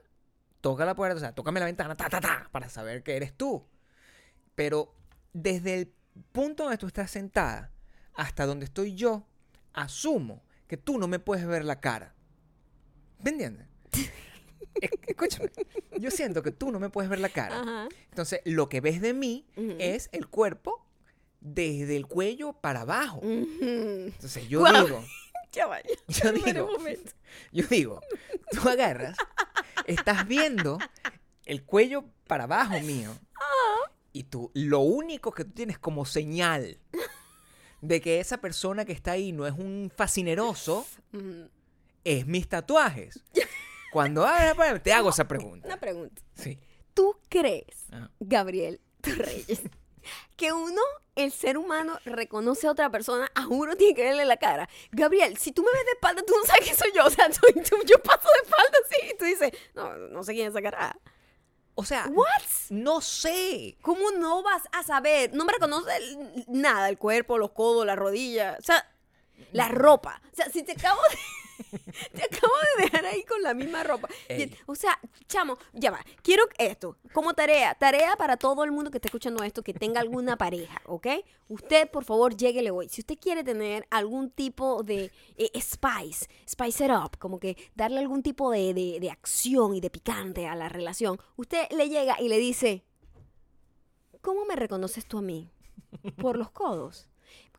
[0.61, 3.33] toca la puerta, o sea, tócame la ventana, ta, ta, ta, para saber que eres
[3.37, 3.67] tú.
[4.55, 4.95] Pero
[5.33, 5.93] desde el
[6.33, 7.71] punto donde tú estás sentada
[8.15, 9.27] hasta donde estoy yo,
[9.73, 12.15] asumo que tú no me puedes ver la cara.
[13.21, 13.67] ¿Me entiendes?
[14.81, 15.51] Es- Escúchame,
[15.99, 17.61] yo siento que tú no me puedes ver la cara.
[17.61, 17.89] Ajá.
[18.11, 19.47] Entonces, lo que ves de mí
[19.79, 20.87] es el cuerpo
[21.41, 23.21] desde el cuello para abajo.
[23.23, 25.03] Entonces, yo digo,
[25.53, 25.89] Ya vaya.
[26.09, 26.69] yo digo,
[27.53, 28.01] yo digo,
[28.53, 29.17] tú agarras,
[29.87, 30.79] estás viendo
[31.45, 33.11] el cuello para abajo mío.
[34.13, 36.81] Y tú, lo único que tú tienes como señal
[37.81, 40.85] de que esa persona que está ahí no es un fascineroso,
[42.03, 43.23] es mis tatuajes.
[43.93, 45.67] Cuando ah, te hago esa pregunta.
[45.67, 46.23] Una pregunta.
[46.35, 46.59] Sí.
[46.93, 48.11] ¿Tú crees, Ah.
[48.21, 49.63] Gabriel Reyes,
[50.37, 50.81] que uno,
[51.25, 54.69] el ser humano, reconoce a otra persona, a uno tiene que verle la cara?
[54.93, 57.05] Gabriel, si tú me ves de espalda, tú no sabes quién soy yo.
[57.07, 60.33] O sea, soy tú, yo paso de espalda así y tú dices, no, no sé
[60.35, 60.97] quién es esa cara.
[61.75, 62.27] O sea, ¿What?
[62.71, 63.77] no sé.
[63.81, 65.33] ¿Cómo no vas a saber?
[65.33, 68.87] No me reconoce el- nada, el cuerpo, los codos, la rodilla, o sea,
[69.53, 70.21] la ropa.
[70.33, 71.17] O sea, si te acabo de...
[72.15, 74.09] Te acabo de dejar ahí con la misma ropa.
[74.29, 74.57] Ey.
[74.67, 76.01] O sea, chamo, ya va.
[76.23, 80.01] Quiero esto, como tarea, tarea para todo el mundo que esté escuchando esto, que tenga
[80.01, 81.07] alguna pareja, ¿ok?
[81.49, 82.89] Usted, por favor, lléguele hoy.
[82.89, 87.99] Si usted quiere tener algún tipo de eh, spice, spice it up, como que darle
[88.01, 92.21] algún tipo de, de- de acción y de picante a la relación, usted le llega
[92.21, 92.85] y le dice,
[94.21, 95.51] ¿cómo me reconoces tú a mí?
[96.17, 97.09] Por los codos.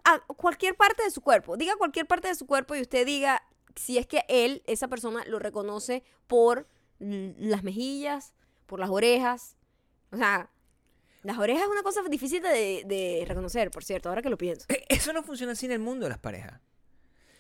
[0.04, 1.58] A cualquier parte de su cuerpo.
[1.58, 3.44] Diga cualquier parte de su cuerpo y usted diga
[3.76, 6.68] si es que él, esa persona, lo reconoce por
[7.00, 8.34] las mejillas,
[8.66, 9.56] por las orejas.
[10.12, 10.50] O sea,
[11.24, 14.66] las orejas es una cosa difícil de, de reconocer, por cierto, ahora que lo pienso.
[14.70, 16.60] Eh, Eso no funciona así en el mundo de las parejas.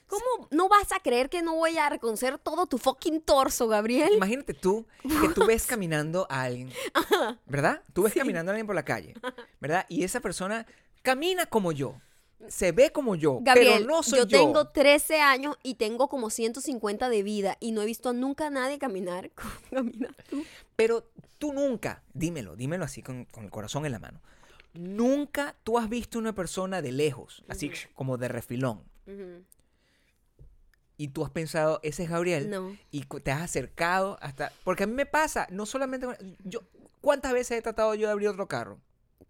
[0.08, 4.12] ¿Cómo no vas a creer que no voy a reconocer todo tu fucking torso, Gabriel?
[4.14, 6.70] Imagínate tú que tú ves caminando a alguien,
[7.46, 7.82] ¿verdad?
[7.94, 9.14] Tú ves caminando a alguien por la calle,
[9.62, 9.86] ¿verdad?
[9.88, 10.66] Y esa persona
[11.02, 11.96] camina como yo,
[12.48, 14.38] se ve como yo, Gabriel, pero no soy yo yo.
[14.40, 18.50] tengo 13 años y tengo como 150 de vida y no he visto nunca a
[18.50, 20.44] nadie caminar como caminas tú.
[20.76, 24.22] Pero tú nunca, dímelo, dímelo así con, con el corazón en la mano.
[24.74, 28.84] Nunca tú has visto una persona de lejos, así como de refilón,
[30.98, 32.78] y tú has pensado, ese es Gabriel, No.
[32.92, 34.54] y te has acercado hasta...
[34.64, 36.08] Porque a mí me pasa, no solamente...
[36.44, 36.62] yo
[37.02, 38.80] ¿Cuántas veces he tratado yo de abrir otro carro?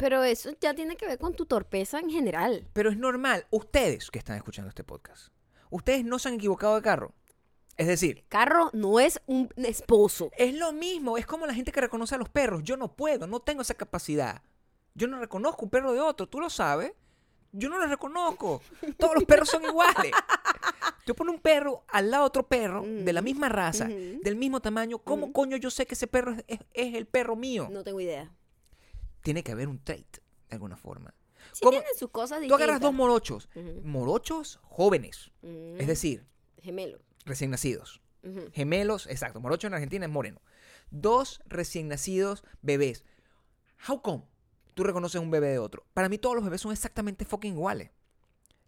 [0.01, 2.67] Pero eso ya tiene que ver con tu torpeza en general.
[2.73, 5.29] Pero es normal, ustedes que están escuchando este podcast,
[5.69, 7.13] ustedes no se han equivocado de carro.
[7.77, 10.29] Es decir, Carro no es un esposo.
[10.37, 12.61] es lo mismo, es como la gente que reconoce a los perros.
[12.63, 14.41] Yo no puedo, no tengo esa capacidad.
[14.93, 16.91] Yo no reconozco un perro de otro, tú lo sabes.
[17.53, 18.61] Yo no lo reconozco.
[18.97, 20.11] Todos los perros son iguales.
[21.05, 24.19] Tú pones un perro al lado de otro perro de la misma raza, Ujú.
[24.21, 24.99] del mismo tamaño.
[24.99, 27.67] ¿Cómo coño yo sé que ese perro es, es- es el perro mío?
[27.71, 28.31] No tengo idea.
[29.21, 30.17] Tiene que haber un trait,
[30.49, 31.13] de alguna forma.
[31.53, 31.71] Sí ¿Cómo?
[31.79, 32.61] tienen sus cosas Tú distintas.
[32.61, 33.49] agarras dos morochos,
[33.83, 36.25] morochos jóvenes, Mm, es decir,
[36.61, 36.99] Gemelo.
[37.25, 38.01] recién nacidos.
[38.53, 40.41] Gemelos, exacto, morocho en Argentina es moreno.
[40.91, 43.03] Dos recién nacidos bebés.
[43.87, 44.23] How come
[44.75, 45.85] tú reconoces un bebé de otro?
[45.93, 47.89] Para mí todos los bebés son exactamente fucking iguales.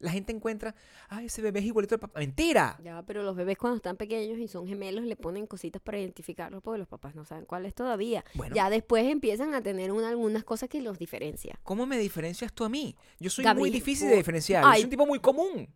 [0.03, 0.75] La gente encuentra,
[1.09, 2.19] ay, ese bebé es igualito al papá.
[2.19, 2.77] ¡Mentira!
[2.83, 6.61] Ya, pero los bebés cuando están pequeños y son gemelos le ponen cositas para identificarlos
[6.61, 8.23] porque los papás no saben cuál es todavía.
[8.35, 8.53] Bueno.
[8.55, 11.57] Ya después empiezan a tener una- algunas cosas que los diferencia.
[11.63, 12.95] ¿Cómo me diferencias tú a mí?
[13.19, 14.63] Yo soy muy difícil por- de diferenciar.
[14.65, 15.69] Yo soy un tipo muy común.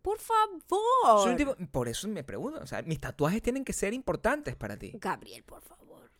[0.00, 1.22] Por favor.
[1.22, 4.56] Soy un tipo- por eso me pregunto, o sea, mis tatuajes tienen que ser importantes
[4.56, 4.92] para ti.
[4.94, 6.10] Gabriel, por favor.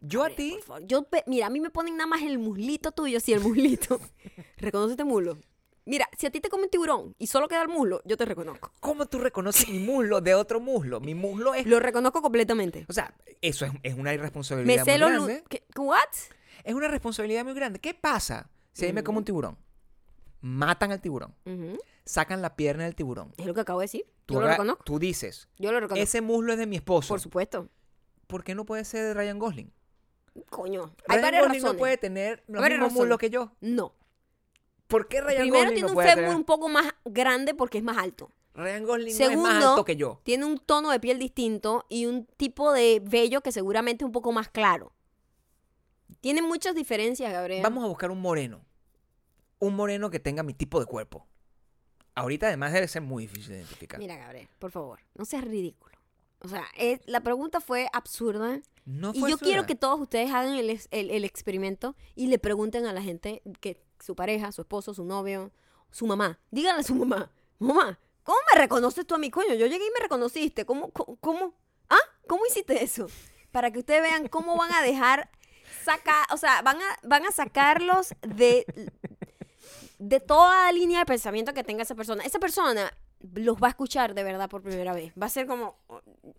[0.00, 0.56] Yo a ti.
[0.86, 4.00] Yo, mira, a mí me ponen nada más el muslito tuyo, si el muslito.
[4.56, 5.38] Reconoce este muslo.
[5.88, 8.26] Mira, si a ti te come un tiburón y solo queda el muslo, yo te
[8.26, 8.70] reconozco.
[8.80, 11.00] ¿cómo tú reconoces mi muslo de otro muslo?
[11.00, 11.66] Mi muslo es...
[11.66, 12.84] Lo reconozco completamente.
[12.88, 15.44] O sea, eso es, es una Me irresponsabilidad sé muy grande.
[15.48, 15.64] ¿Qué?
[15.76, 15.98] ¿What?
[16.64, 17.78] Es una responsabilidad muy grande.
[17.78, 19.56] ¿Qué pasa si ahí me como un tiburón?
[20.40, 21.34] Matan al tiburón.
[21.46, 21.78] Ujú.
[22.04, 23.32] Sacan la pierna del tiburón.
[23.38, 24.04] Es lo que acabo de decir.
[24.26, 24.84] Tú, Yo lo haga- reconozco.
[24.84, 26.02] tú dices, Yo lo reconozco.
[26.02, 27.08] ese muslo es de mi esposo.
[27.08, 27.68] Por supuesto.
[28.26, 29.72] ¿Por qué no puede ser de Ryan Gosling?
[30.50, 30.94] Coño.
[31.08, 31.72] Hay Ryan varias Gosling razones.
[31.74, 33.52] no puede tener los Varias mismos muslos que yo.
[33.60, 33.94] No.
[34.88, 36.36] ¿Por qué Ryan Primero Gosling tiene no un puede fémur tener?
[36.36, 38.30] un poco más grande porque es más alto.
[38.54, 40.20] Ryan Gosling no es Segundo, más alto que yo.
[40.24, 44.12] tiene un tono de piel distinto y un tipo de vello que seguramente es un
[44.12, 44.92] poco más claro.
[46.20, 47.62] Tiene muchas diferencias, Gabriel.
[47.62, 48.64] Vamos a buscar un moreno.
[49.60, 51.26] Un moreno que tenga mi tipo de cuerpo.
[52.14, 54.00] Ahorita además debe ser muy difícil de identificar.
[54.00, 55.96] Mira, Gabriel, por favor, no seas ridículo.
[56.40, 58.60] O sea, es- la pregunta fue absurda.
[58.84, 59.66] no Y fue yo quiero absurda.
[59.66, 63.42] que todos ustedes hagan el, ex- el- el experimento y le pregunten a la gente
[63.60, 65.52] que su pareja, su esposo, su novio,
[65.90, 66.38] su mamá.
[66.50, 69.54] Díganle a su mamá, mamá, ¿cómo me reconoces tú a mi coño?
[69.54, 70.64] Yo llegué y me reconociste.
[70.64, 71.54] ¿Cómo, cómo, cómo?
[71.88, 71.96] ¿Ah?
[72.26, 73.08] ¿Cómo hiciste eso?
[73.50, 75.30] Para que ustedes vean cómo van a dejar
[75.84, 78.66] sacar, o sea, van a, van a sacarlos de,
[79.98, 82.22] de toda línea de pensamiento que tenga esa persona.
[82.24, 82.92] Esa persona
[83.34, 85.12] los va a escuchar de verdad por primera vez.
[85.20, 85.76] Va a ser como,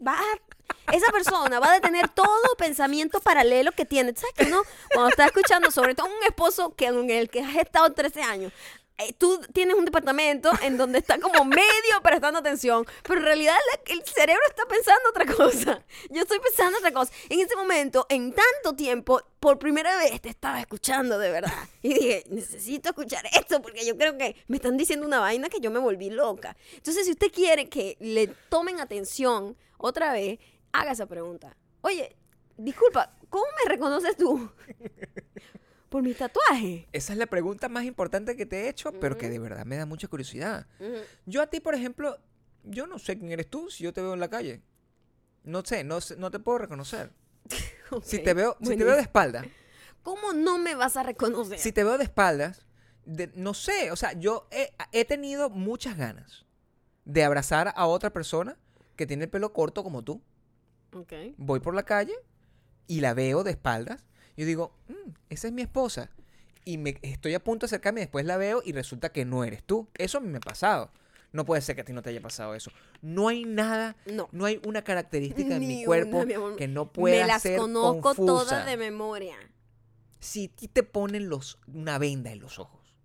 [0.05, 4.13] va a- esa persona va a detener todo pensamiento paralelo que tiene.
[4.15, 4.61] ¿Sabes que uno
[4.93, 8.53] cuando está escuchando, sobre todo un esposo que el que has estado 13 años,
[9.17, 14.03] tú tienes un departamento en donde está como medio prestando atención, pero en realidad el
[14.03, 15.83] cerebro está pensando otra cosa.
[16.09, 17.11] Yo estoy pensando otra cosa.
[17.29, 21.53] En ese momento, en tanto tiempo, por primera vez te estaba escuchando de verdad.
[21.81, 25.61] Y dije, necesito escuchar esto porque yo creo que me están diciendo una vaina que
[25.61, 26.57] yo me volví loca.
[26.73, 30.39] Entonces, si usted quiere que le tomen atención otra vez,
[30.73, 31.55] haga esa pregunta.
[31.81, 32.15] Oye,
[32.57, 34.51] disculpa, ¿cómo me reconoces tú?
[35.89, 36.87] Por mi tatuaje.
[36.93, 39.75] Esa es la pregunta más importante que te he hecho, pero que de verdad me
[39.75, 40.67] da mucha curiosidad.
[41.25, 42.17] Yo a ti, por ejemplo,
[42.63, 44.61] yo no sé quién eres tú si yo te veo en la calle.
[45.43, 47.11] No sé, no, te puedo reconocer.
[48.03, 49.43] Si te veo, si te veo de espalda,
[50.03, 51.57] ¿Cómo no me vas a reconocer?
[51.57, 52.67] si te veo de espaldas,
[53.05, 56.45] de- no sé, o sea, yo he, he tenido muchas ganas
[57.05, 58.57] de abrazar a otra persona
[58.95, 60.21] que tiene el pelo corto como tú.
[60.93, 61.13] Ok.
[61.37, 62.13] Voy por la calle
[62.85, 64.05] y la veo de espaldas.
[64.39, 66.09] Yo digo, "Mm, esa es mi esposa.
[66.63, 69.43] Y me, estoy a punto de acercarme y después la veo y resulta que no
[69.43, 69.89] eres tú.
[69.97, 70.91] Eso a mí me ha pasado.
[71.33, 72.71] No puede ser que a ti no te haya pasado eso.
[73.01, 74.29] No hay nada, No.
[74.31, 76.55] no hay una característica en mi cuerpo una, mi amor.
[76.55, 78.25] que no pueda me las ser conozco confusa.
[78.25, 79.35] todas de memoria.
[80.21, 82.95] Si a ti te ponen los, una venda en los ojos,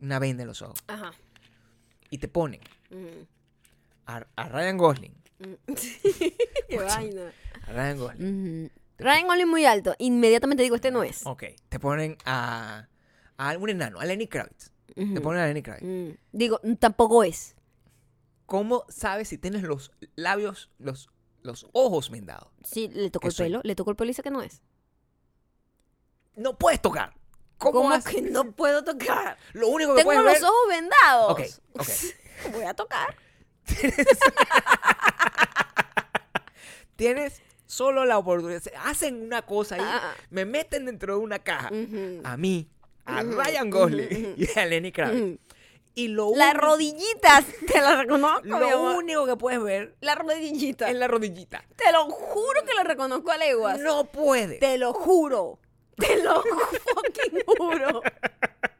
[0.00, 1.12] una venda en los ojos, Ajá.
[2.10, 3.26] y te ponen Ujú.
[4.06, 5.54] a, a Ryan Gosling, Mm.
[6.68, 7.32] Qué vaina.
[7.66, 8.70] a Ryan Gosling.
[8.98, 9.94] Ryan Gosling muy alto.
[9.98, 11.26] Inmediatamente digo, este no es.
[11.26, 12.88] ok, te ponen a,
[13.36, 15.84] a un enano, a Lenny Kravitz, te ponen a Lenny Kravitz.
[15.84, 16.10] Mm.
[16.32, 17.56] Digo, mm, tampoco es.
[18.46, 21.08] ¿Cómo sabes si tienes los labios, los,
[21.42, 22.48] los ojos vendados?
[22.62, 23.60] Sí, le tocó el pelo.
[23.64, 24.60] Le tocó el pelo y dice que no es.
[26.36, 27.14] No puedes tocar.
[27.58, 29.38] ¿Cómo, ¿Cómo que no puedo tocar?
[29.52, 30.44] Lo único que Tengo los ver...
[30.44, 31.32] ojos vendados.
[31.32, 31.40] Ok,
[31.80, 31.88] ok.
[32.52, 33.16] Voy a tocar.
[36.96, 38.62] Tienes solo la oportunidad.
[38.84, 40.14] Hacen una cosa ahí, Ah.
[40.30, 41.70] me meten dentro de una caja.
[42.24, 42.68] A mí,
[43.04, 45.40] a Ryan Gosling y a Lenny Kravitz.
[45.96, 50.90] Y lo, Las rodillitas, te las reconozco, lo único que puedes ver La rodillita.
[50.90, 51.64] es la rodillita.
[51.76, 53.78] Te lo juro que la reconozco a leguas.
[53.78, 54.58] No puedes.
[54.58, 55.60] Te lo juro.
[55.96, 58.02] Te lo fucking juro.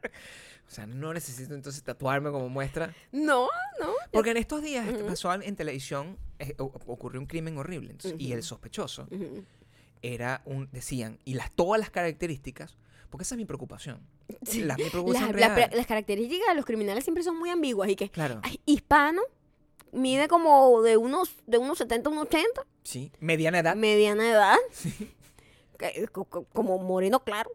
[0.75, 2.93] O sea, no necesito entonces tatuarme como muestra.
[3.13, 3.47] No,
[3.79, 3.93] no.
[4.11, 5.05] Porque en estos días Ujú.
[5.05, 7.91] pasó en televisión, eh, ocurrió un crimen horrible.
[7.91, 9.07] entonces, Y el sospechoso
[10.01, 12.75] era un, decían, y las, todas las características,
[13.09, 14.01] porque esa es mi preocupación.
[14.45, 14.59] Sí.
[14.59, 18.09] Mi Las, preocupación la- las características de los criminales siempre son muy ambiguas y que
[18.09, 19.21] Claro, hispano
[19.93, 23.13] mide como de unos de unos 70 a unos 80, sí.
[23.21, 23.77] Mediana edad.
[23.77, 24.57] mediana edad,
[26.11, 27.49] co- como moreno claro.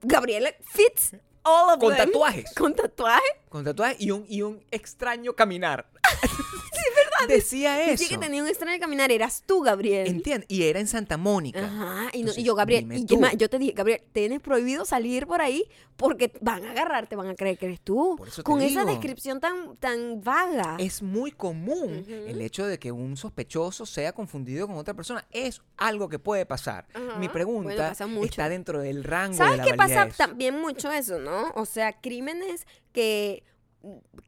[0.00, 2.06] Gabriela fits all of Con them.
[2.06, 2.54] tatuajes.
[2.54, 3.22] Con tatuaje.
[3.48, 5.86] Con tatuajes y un, y un extraño caminar.
[6.22, 6.82] sí.
[7.28, 8.02] Decía eso.
[8.02, 10.06] Sí que tenía un extraño caminar, eras tú, Gabriel.
[10.08, 10.46] Entiende.
[10.48, 11.64] Y era en Santa Mónica.
[11.64, 15.26] Ajá, y, no- y yo, Gabriel, y más, yo te dije, Gabriel, tienes prohibido salir
[15.26, 15.64] por ahí
[15.96, 18.16] porque van a agarrarte, van a creer que eres tú.
[18.18, 18.90] Por eso te Con esa digo.
[18.92, 20.76] descripción tan, tan vaga.
[20.78, 25.24] Es muy común el hecho de que un sospechoso sea confundido con otra persona.
[25.30, 26.86] Es algo que puede pasar.
[26.94, 28.24] Mi Bueno, pregunta mucho.
[28.24, 31.52] está dentro del rango ¿Sabes de la qué pasa también mucho eso, no?
[31.54, 33.42] O sea, crímenes que,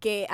[0.01, 0.27] que,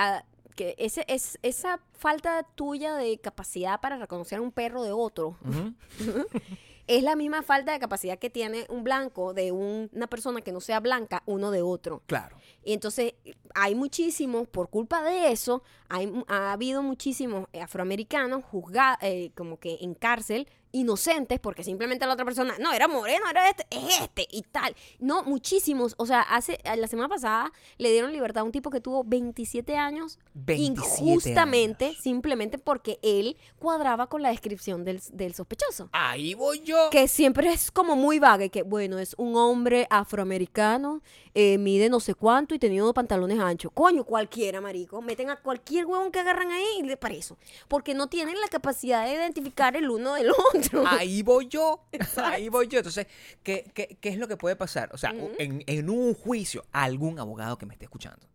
[0.51, 5.37] que ese, es, esa falta tuya de capacidad para reconocer a un perro de otro
[6.87, 10.51] es la misma falta de capacidad que tiene un blanco de un- una persona que
[10.51, 12.01] no sea blanca uno de otro.
[12.07, 12.35] Claro.
[12.63, 13.13] Y entonces
[13.55, 18.99] hay muchísimos, por culpa de eso, hay, ha habido muchísimos afroamericanos juzgados,
[19.35, 23.65] como que en cárcel, inocentes, porque simplemente la otra persona, no, era moreno, era este,
[23.69, 24.75] es este y tal.
[24.99, 25.95] No, muchísimos.
[25.97, 29.75] O sea, hace la semana pasada le dieron libertad a un tipo que tuvo 27
[29.77, 31.97] años 27 injustamente, años.
[32.01, 36.89] simplemente porque él cuadraba con la descripción del, del sospechoso Ahí voy yo.
[36.89, 41.01] que siempre es como muy vaga y que, bueno, es un hombre afroamericano,
[41.33, 43.71] eh, mide no sé cuánto y tenía unos pantalones anchos.
[43.73, 45.01] Coño, cualquiera, marico.
[45.01, 47.37] Meten a cualquier huevón que agarran ahí y le para eso.
[47.67, 50.60] Porque no tienen la capacidad de identificar el uno del otro.
[50.87, 51.85] Ahí voy yo.
[52.17, 52.79] Ahí voy yo.
[52.79, 53.07] Entonces,
[53.43, 54.89] ¿qué, qué, qué es lo que puede pasar?
[54.93, 55.31] O sea, Ujú.
[55.39, 58.27] en, en un juicio, algún abogado que me esté escuchando,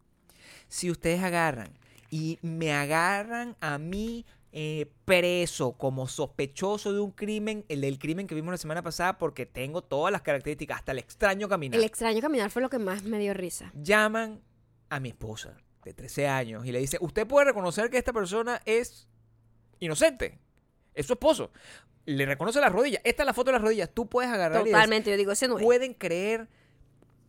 [0.68, 1.70] si ustedes agarran
[2.10, 8.26] y me agarran a mí eh, preso como sospechoso de un crimen, el del crimen
[8.26, 11.84] que vimos la semana pasada, porque tengo todas las características, hasta el extraño caminar, El
[11.84, 13.70] extraño caminar fue lo que más me dio risa.
[13.74, 14.40] llaman
[14.88, 18.62] a mi esposa de 13 años y le dice, usted puede reconocer que esta persona
[18.64, 19.08] es
[19.78, 20.38] inocente,
[20.94, 21.50] es su esposo.
[22.06, 23.00] Le reconoce las rodillas.
[23.04, 23.90] Esta es la foto de las rodillas.
[23.92, 25.64] Tú puedes agarrar y decir, Totalmente, yo digo, ese no es.
[25.64, 26.46] pueden creer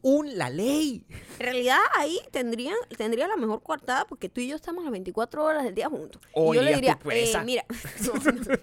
[0.01, 1.05] un, la ley.
[1.39, 5.43] En realidad ahí tendrían, tendría la mejor coartada porque tú y yo estamos las 24
[5.43, 6.21] horas del día juntos.
[6.36, 7.65] y yo le diría, pues, eh, mira,
[8.05, 8.53] no, no,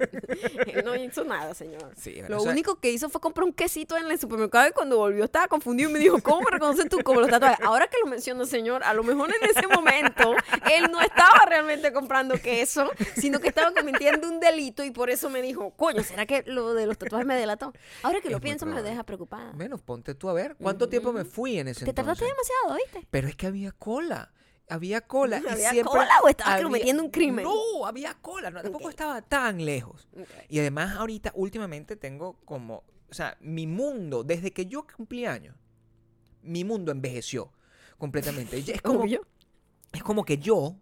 [0.66, 1.92] él no hizo nada, señor.
[1.96, 4.72] Sí, Lo o sea, único que hizo fue comprar un quesito en el supermercado y
[4.72, 7.64] cuando volvió estaba confundido y me dijo, ¿cómo me reconoces tú como los tatuajes?
[7.64, 10.34] Ahora que lo menciono, señor, a lo mejor en ese momento
[10.70, 15.30] él no estaba realmente comprando queso, sino que estaba cometiendo un delito y por eso
[15.30, 17.72] me dijo, coño, ¿será que lo de los tatuajes me delató?
[18.02, 19.52] Ahora que Es lo pienso me deja preocupada.
[19.52, 20.56] Menos, ponte tú a ver.
[20.56, 22.48] ¿Cuánto tiempo me fui en ese Te tardaste entonces?
[22.60, 23.08] demasiado, ¿viste?
[23.10, 24.32] Pero es que había cola.
[24.68, 25.40] Había cola.
[25.44, 27.44] y ¿Había siempre cola o estabas había- cometiendo un crimen?
[27.44, 28.50] No, había cola.
[28.50, 30.08] No, tampoco estaba tan lejos.
[30.48, 32.84] Y además ahorita, últimamente, tengo como...
[33.10, 35.54] O sea, mi mundo, desde que yo cumplí años,
[36.42, 37.52] mi mundo envejeció
[37.98, 38.56] completamente.
[38.58, 39.26] Es como, Obvio.
[39.92, 40.76] es como que yo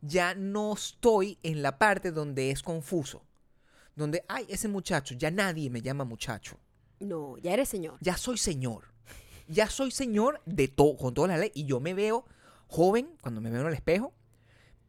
[0.00, 3.24] ya no estoy en la parte donde es confuso.
[3.94, 6.58] donde, ay, ese muchacho, ya nadie me llama muchacho.
[7.00, 7.98] No, ya eres señor.
[8.00, 8.92] Ya soy señor.
[9.48, 11.50] Ya soy señor de todo, con toda la ley.
[11.54, 12.24] Y yo me veo
[12.68, 14.14] joven cuando me veo en el espejo.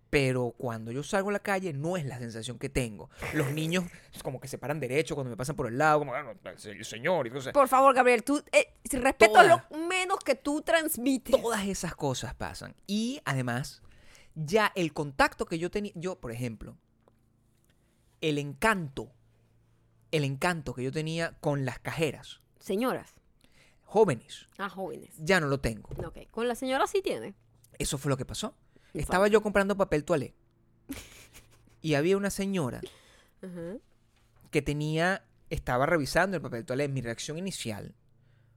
[0.10, 3.12] Pero cuando yo salgo a la calle no es la sensación que tengo.
[3.36, 3.84] Los niños
[4.24, 6.84] como que se paran derecho cuando me pasan por el lado, como, "Ah, no, el
[6.86, 7.28] señor.
[7.28, 7.54] Y cosas.
[7.54, 9.44] Por favor, Gabriel, tú eh, respeto Toda.
[9.70, 11.40] lo menos que tú transmites.
[11.40, 12.76] Todas esas cosas pasan.
[12.88, 13.84] Y además,
[14.34, 16.76] ya el contacto que yo tenía, yo, por ejemplo,
[18.22, 19.12] el encanto,
[20.12, 23.14] el encanto que yo tenía con las cajeras Señoras.
[23.90, 25.10] Jóvenes, Ah, jóvenes.
[25.18, 25.90] ya no lo tengo.
[26.06, 27.34] Ok, con la señora sí tiene.
[27.78, 28.54] Eso fue lo que pasó.
[28.94, 30.34] Estaba yo comprando papel toalé.
[31.82, 32.82] Y había una señora
[34.52, 36.88] que tenía, estaba revisando el papel toalé.
[36.90, 37.96] Mi reacción inicial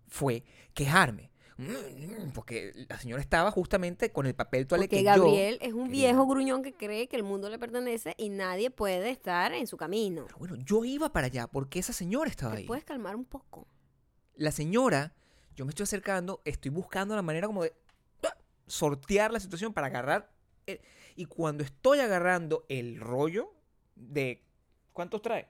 [0.09, 0.42] fue
[0.75, 1.31] quejarme.
[1.59, 5.73] Mm, Porque la señora estaba justamente con el papel toalé Porque que Gabriel yo es
[5.75, 6.09] un quería.
[6.09, 9.77] viejo gruñón que cree que el mundo le pertenece y nadie puede estar en su
[9.77, 10.25] camino.
[10.25, 12.66] Pero bueno, yo iba para allá porque esa señora estaba ¿Te ahí.
[12.66, 13.68] puedes calmar un poco?
[14.35, 15.14] La señora,
[15.57, 17.73] yo me estoy acercando, estoy buscando la manera como de
[18.25, 18.37] ¡ah!
[18.67, 20.31] sortear la situación para agarrar.
[20.67, 20.81] el-
[21.17, 23.53] y cuando estoy agarrando el rollo
[23.95, 24.43] de...
[24.93, 25.49] ¿Cuántos trae?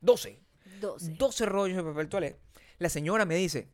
[0.00, 0.40] 12.
[0.80, 1.10] 12.
[1.18, 2.36] 12 rollos de papel toalé.
[2.78, 3.68] La señora me dice,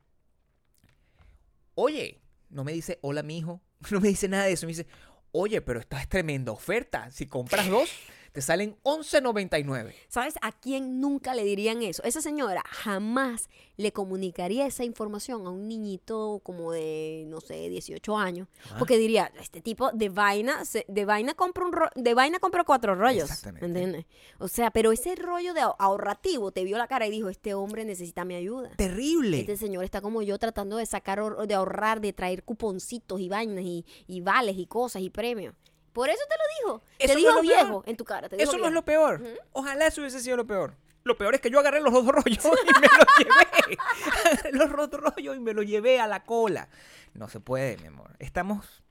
[1.74, 2.20] oye,
[2.50, 4.86] no me dice hola mijo, no me dice nada de eso, me dice,
[5.32, 7.10] oye, pero esta es tremenda oferta.
[7.10, 7.90] Si compras dos,
[8.38, 9.92] te salen 11.99.
[10.08, 12.04] ¿Sabes a quién nunca le dirían eso?
[12.04, 18.16] Esa señora jamás le comunicaría esa información a un niñito como de, no sé, 18
[18.16, 18.46] años.
[18.70, 18.76] Ah.
[18.78, 22.62] Porque diría, este tipo de vaina, se- de vaina compra un ro- de vaina compra
[22.62, 23.24] cuatro rollos.
[23.24, 23.66] Exactamente.
[23.66, 24.06] ¿Entiendes?
[24.38, 27.54] O sea, pero ese rollo de ahor- ahorrativo te vio la cara y dijo, este
[27.54, 28.70] hombre necesita mi ayuda.
[28.76, 29.40] Terrible.
[29.40, 33.64] Este señor está como yo tratando de sacar, de ahorrar, de traer cuponcitos y vainas
[33.64, 35.54] y, y vales y cosas y premios.
[35.98, 36.44] Por eso te lo
[36.78, 36.84] dijo.
[37.00, 37.64] Eso te no dijo lo peor.
[37.64, 38.28] viejo en tu cara.
[38.28, 38.74] te dijo Eso no es viejo.
[38.74, 39.22] lo peor.
[39.52, 40.76] Ojalá eso hubiese sido lo peor.
[41.02, 43.78] Lo peor es que yo agarré los dos rollos y me los llevé.
[44.14, 46.68] Agarré los dos rollos y me los llevé a la cola.
[47.14, 48.14] No se puede, mi amor.
[48.20, 48.84] Estamos.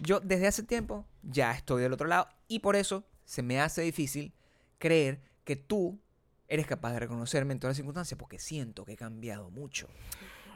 [0.00, 3.82] Yo desde hace tiempo ya estoy del otro lado y por eso se me hace
[3.82, 4.32] difícil
[4.78, 5.98] creer que tú
[6.46, 9.88] eres capaz de reconocerme en todas las circunstancias porque siento que he cambiado mucho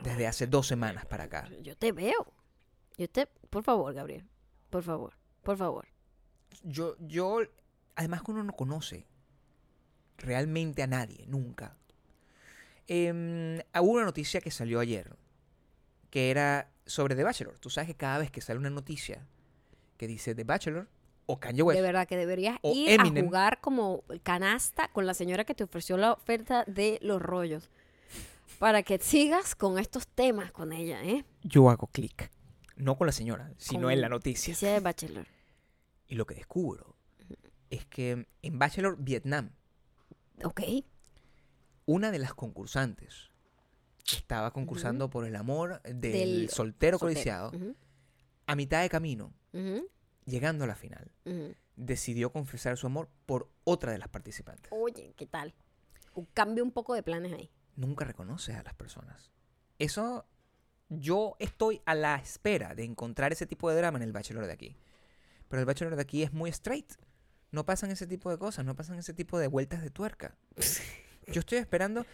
[0.05, 1.49] desde hace dos semanas para acá.
[1.61, 2.33] Yo te veo.
[2.97, 3.27] Yo te...
[3.27, 4.25] Por favor, Gabriel.
[4.71, 5.15] Por favor.
[5.49, 5.89] Por favor.
[6.63, 7.39] Yo, yo,
[7.97, 9.07] además que uno no conoce
[10.19, 11.75] realmente a nadie, nunca.
[12.87, 15.17] Em, hubo una noticia que salió ayer,
[16.11, 17.59] que era sobre The Bachelor.
[17.61, 19.27] Tú sabes que cada vez que sale una noticia
[19.97, 20.87] que dice The Bachelor
[21.25, 23.25] o Kanye West, de verdad que deberías ir Eminem.
[23.25, 27.71] a jugar como canasta con la señora que te ofreció la oferta de los rollos.
[28.59, 31.25] Para que sigas con estos temas con ella, ¿eh?
[31.43, 32.31] yo hago clic.
[32.77, 34.53] No con la señora, sino Con en la noticia.
[34.53, 35.38] Noticia de Bachelor.
[36.09, 36.97] Y lo que descubro
[37.71, 39.51] es que en Bachelor Vietnam,
[40.43, 40.63] Ok.
[41.87, 43.31] una de las concursantes
[44.11, 46.99] estaba concursando por el amor del, Del soltero soltero.
[46.99, 47.53] codiciado.
[48.47, 49.35] A mitad de camino,
[50.25, 51.11] llegando a la final,
[51.77, 54.73] decidió confesar su amor por otra de las participantes.
[54.73, 55.55] Oye, ¿qué tal?
[56.15, 57.51] Un cambio un poco de planes ahí.
[57.77, 59.31] Nunca reconoces a las personas.
[59.79, 60.27] Eso,
[60.89, 64.53] yo estoy a la espera de encontrar ese tipo de drama en el Bachelor de
[64.53, 64.77] aquí.
[65.49, 66.93] Pero el Bachelor de aquí es muy straight.
[67.51, 70.37] No pasan ese tipo de cosas, no pasan ese tipo de vueltas de tuerca.
[71.33, 72.07] Yo estoy esperando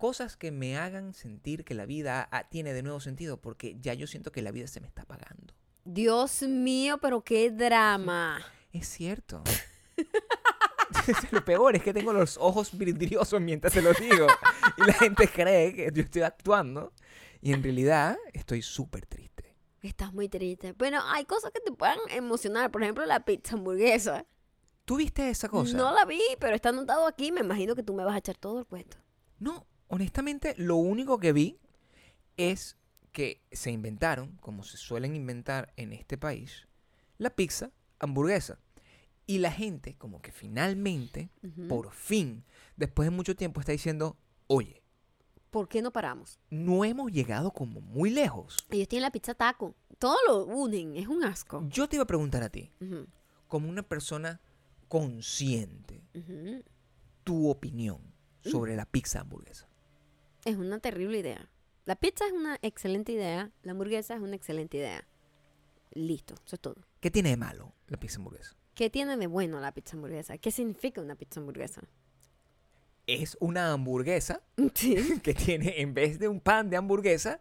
[0.00, 3.92] cosas que me hagan sentir que la vida ah, tiene de nuevo sentido, porque ya
[3.92, 5.52] yo siento que la vida se me está apagando.
[5.84, 8.40] Dios mío, pero qué drama.
[8.72, 9.42] Es cierto.
[11.32, 14.28] lo peor es que tengo los ojos vidriosos mientras se lo digo.
[14.76, 16.92] Y la gente cree que yo estoy actuando.
[17.42, 19.29] Y en realidad estoy súper triste.
[19.82, 20.72] Estás muy triste.
[20.72, 22.70] Bueno, hay cosas que te puedan emocionar.
[22.70, 24.26] Por ejemplo, la pizza hamburguesa.
[24.84, 25.76] ¿Tú viste esa cosa?
[25.76, 27.32] No la vi, pero está anotado aquí.
[27.32, 28.98] Me imagino que tú me vas a echar todo el cuento.
[29.38, 31.58] No, honestamente, lo único que vi
[32.36, 32.76] es
[33.12, 36.68] que se inventaron, como se suelen inventar en este país,
[37.18, 38.58] la pizza hamburguesa.
[39.26, 41.30] Y la gente, como que finalmente,
[41.68, 42.44] por fin,
[42.76, 44.79] después de mucho tiempo, está diciendo, oye,
[45.50, 46.38] ¿Por qué no paramos?
[46.50, 48.56] no hemos llegado como muy lejos.
[48.70, 49.74] Ellos tienen la pizza taco.
[49.98, 50.96] Todo lo unen.
[50.96, 51.66] Es un asco.
[51.68, 52.72] Yo te iba a preguntar a ti,
[53.48, 54.40] como una persona
[54.88, 56.02] consciente,
[57.24, 58.00] tu opinión
[58.42, 59.68] sobre la pizza hamburguesa.
[60.44, 61.50] Es una terrible idea.
[61.84, 63.50] La pizza es una excelente idea.
[63.62, 65.06] La hamburguesa es una excelente idea.
[65.92, 66.34] Listo.
[66.46, 66.76] Eso es todo.
[67.00, 68.54] ¿Qué tiene de malo la pizza hamburguesa?
[68.74, 70.38] ¿Qué tiene de bueno la pizza hamburguesa?
[70.38, 71.82] ¿Qué significa una pizza hamburguesa?
[73.18, 74.42] Es una hamburguesa
[74.74, 75.20] Sí.
[75.22, 77.40] que tiene, en vez de un pan de hamburguesa,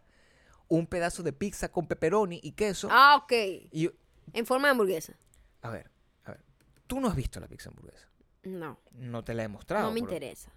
[0.68, 2.88] un pedazo de pizza con pepperoni y queso.
[2.92, 3.32] Ah, ok.
[3.72, 3.90] Y
[4.34, 5.14] En forma de hamburguesa.
[5.62, 5.90] a ver,
[6.26, 6.42] a ver.
[6.88, 8.08] Tú no has visto la pizza hamburguesa.
[8.44, 9.88] No, No te la he mostrado.
[9.88, 10.52] no me por- interesa.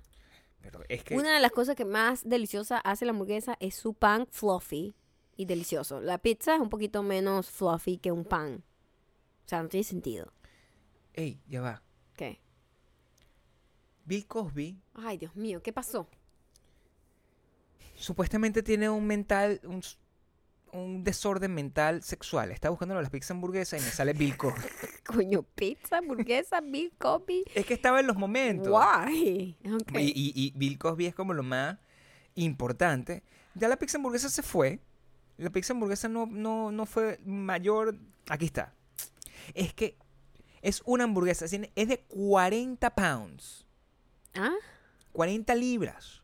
[0.60, 3.94] Pero es que Una de las cosas que más deliciosa hace la hamburguesa es su
[3.94, 4.94] pan fluffy
[5.36, 6.00] y delicioso.
[6.00, 8.62] La pizza es un poquito menos fluffy que un pan.
[9.44, 10.32] O sea, no tiene sentido.
[11.14, 11.82] Ey, ya va.
[12.14, 12.40] ¿Qué?
[14.12, 16.06] Bill Cosby Ay, Dios mío, ¿qué pasó?
[17.94, 19.60] supuestamente tiene un mental,
[20.72, 22.50] un, desorden mental sexual.
[22.50, 24.68] Está buscando las pizzas hamburguesas y me sale Bill Cosby.
[25.06, 27.44] Coño, pizza, hamburguesa, Bill Cosby.
[27.54, 28.68] es que estaba en los momentos.
[28.68, 29.56] Guay.
[29.94, 31.78] Y, y- y Bill Cosby es como lo más
[32.34, 33.22] importante.
[33.54, 34.80] Ya la pizza hamburguesa se fue.
[35.38, 37.96] La pizza hamburguesa no, no, no fue mayor.
[38.28, 38.74] Aquí está.
[39.54, 39.96] Es que
[40.60, 41.44] es una hamburguesa.
[41.44, 43.64] Es de 40 pounds.
[44.34, 44.52] ¿Ah?
[45.12, 46.22] 40 libras.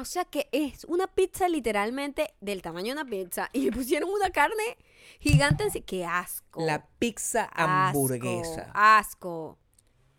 [0.00, 4.08] O sea que es una pizza literalmente del tamaño de una pizza y le pusieron
[4.10, 4.76] una carne
[5.18, 5.64] gigante.
[5.64, 6.64] en ¡Qué asco!
[6.64, 7.62] La pizza Asco,
[7.98, 8.70] hamburguesa.
[8.72, 9.58] Asco.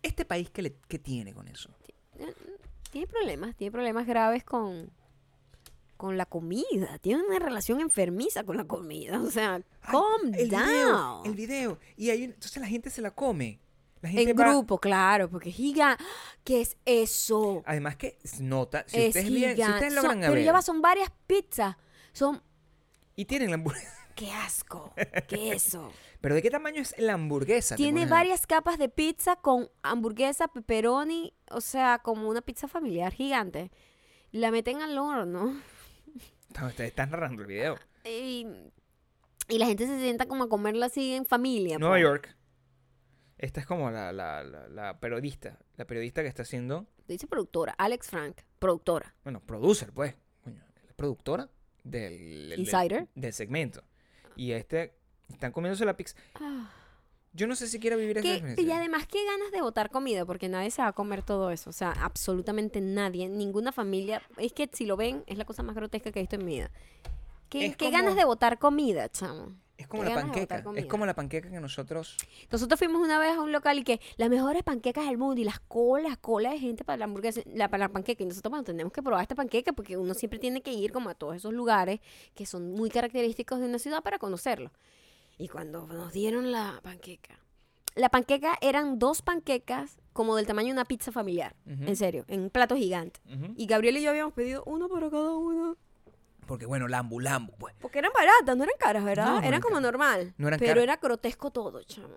[0.02, 1.70] ¿Este país qué, le- qué tiene con eso?
[2.90, 4.90] Tiene problemas, tiene problemas graves con,
[5.96, 6.98] con la comida.
[7.00, 9.22] Tiene una relación enfermiza con la comida.
[9.22, 10.64] O sea, calm el down.
[10.66, 11.78] Video, el video.
[11.96, 13.58] Y ahí, entonces la gente se la come.
[14.02, 15.96] La gente en va- grupo, claro, porque giga.
[16.44, 17.62] ¿Qué es eso?
[17.64, 19.72] Además que nota, si es ustedes, bien- si gigante.
[19.74, 21.76] ustedes Son- logran pero ver, ya va, son varias pizzas.
[22.12, 22.42] Son.
[23.16, 23.88] y tienen la hamburguesa.
[24.14, 24.92] ¡Qué asco!
[25.28, 25.90] ¿Qué eso?
[26.20, 27.74] Pero ¿de qué tamaño es la hamburguesa?
[27.74, 33.72] Tiene varias capas de pizza con hamburguesa, pepperoni, o sea, como una pizza familiar gigante.
[34.30, 35.56] La meten al horno
[36.60, 37.76] No, Ustedes están narrando el video.
[38.04, 38.46] y,
[39.48, 41.78] y la gente se sienta como a comerla así en familia.
[41.78, 42.02] Nueva pues.
[42.02, 42.36] York.
[43.42, 45.58] Esta es como la, la, la, la periodista.
[45.76, 46.86] La periodista que está haciendo.
[47.08, 49.14] Dice productora, Alex Frank, productora.
[49.24, 50.14] Bueno, producer, pues.
[50.42, 50.62] Coño,
[50.96, 51.50] productora
[51.84, 53.08] del, Insider.
[53.14, 53.82] del segmento.
[54.36, 54.94] Y este.
[55.30, 56.14] Están comiéndose la pizza.
[56.36, 56.70] Ah.
[57.34, 58.64] Yo no sé si quiera vivir esa ¿Qué- experiencia.
[58.66, 61.70] y además, qué ganas de botar comida, porque nadie se va a comer todo eso.
[61.70, 64.22] O sea, absolutamente nadie, ninguna familia.
[64.36, 66.56] Es que si lo ven, es la cosa más grotesca que he visto en mi
[66.56, 66.70] vida.
[67.48, 69.56] ¿Qué, Es qué como- ganas de botar comida, chamo?
[69.82, 70.64] Es como la panqueca.
[70.76, 72.16] Es como la panqueca que nosotros.
[72.50, 75.44] Nosotros fuimos una vez a un local y que las mejores panquecas del mundo y
[75.44, 78.22] las colas, colas de gente para la hamburguesa, la, para la panqueca.
[78.22, 81.10] Y nosotros, bueno, tenemos que probar esta panqueca porque uno siempre tiene que ir como
[81.10, 82.00] a todos esos lugares
[82.34, 84.70] que son muy característicos de una ciudad para conocerlo.
[85.38, 87.38] Y cuando nos dieron la panqueca,
[87.94, 91.56] la panqueca eran dos panquecas como del tamaño de una pizza familiar.
[91.66, 93.20] En serio, en un plato gigante.
[93.56, 95.76] Y Gabriel y yo habíamos pedido uno para cada uno.
[96.46, 97.74] Porque bueno, lambu, lambu, pues.
[97.80, 99.24] Porque eran baratas, no eran caras, ¿verdad?
[99.26, 100.34] No, no eran eran como normal.
[100.38, 100.82] No eran pero caras.
[100.84, 102.16] era grotesco todo, chamo.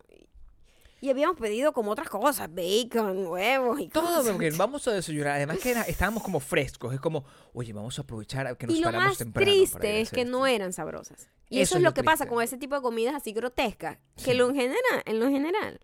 [1.02, 4.32] Y, habíamos pedido como otras cosas, bacon, huevos y Todo, cosas.
[4.32, 5.34] porque vamos a desayunar.
[5.34, 6.96] Además que era- estábamos como frescos.
[6.96, 7.24] Es como,
[7.54, 9.46] oye, vamos a aprovechar que nos Y lo paramos más temprano.
[9.46, 10.32] para triste es que esto".
[10.32, 11.30] no eran sabrosas.
[11.48, 14.00] Y Eso eso, es lo lo que pasa con ese tipo de comidas así grotescas,
[14.16, 14.34] que Sí.
[14.34, 15.80] lo en general, en lo general,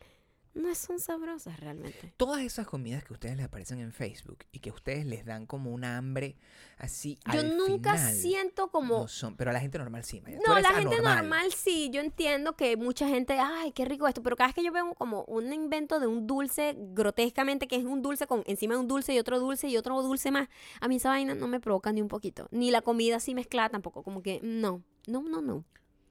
[0.54, 2.14] no son sabrosas realmente.
[2.18, 5.26] Todas esas comidas que a ustedes les aparecen en Facebook y que a ustedes les
[5.26, 6.36] dan como una hambre
[6.78, 9.00] así Yo al nunca final, siento como...
[9.00, 10.20] no son, pero a la gente normal sí.
[10.22, 10.40] Maya.
[10.46, 14.36] No, la gente normal sí, yo entiendo que mucha gente, ay, qué rico esto, pero
[14.36, 18.02] cada vez que yo veo como un invento de un dulce grotescamente, que es un
[18.02, 20.50] dulce con encima de un dulce y otro dulce y otro dulce más,
[20.80, 22.48] a mí esa vaina no me provoca ni un poquito.
[22.52, 25.66] Ni la comida así mezclada tampoco, como que no, no, no, no.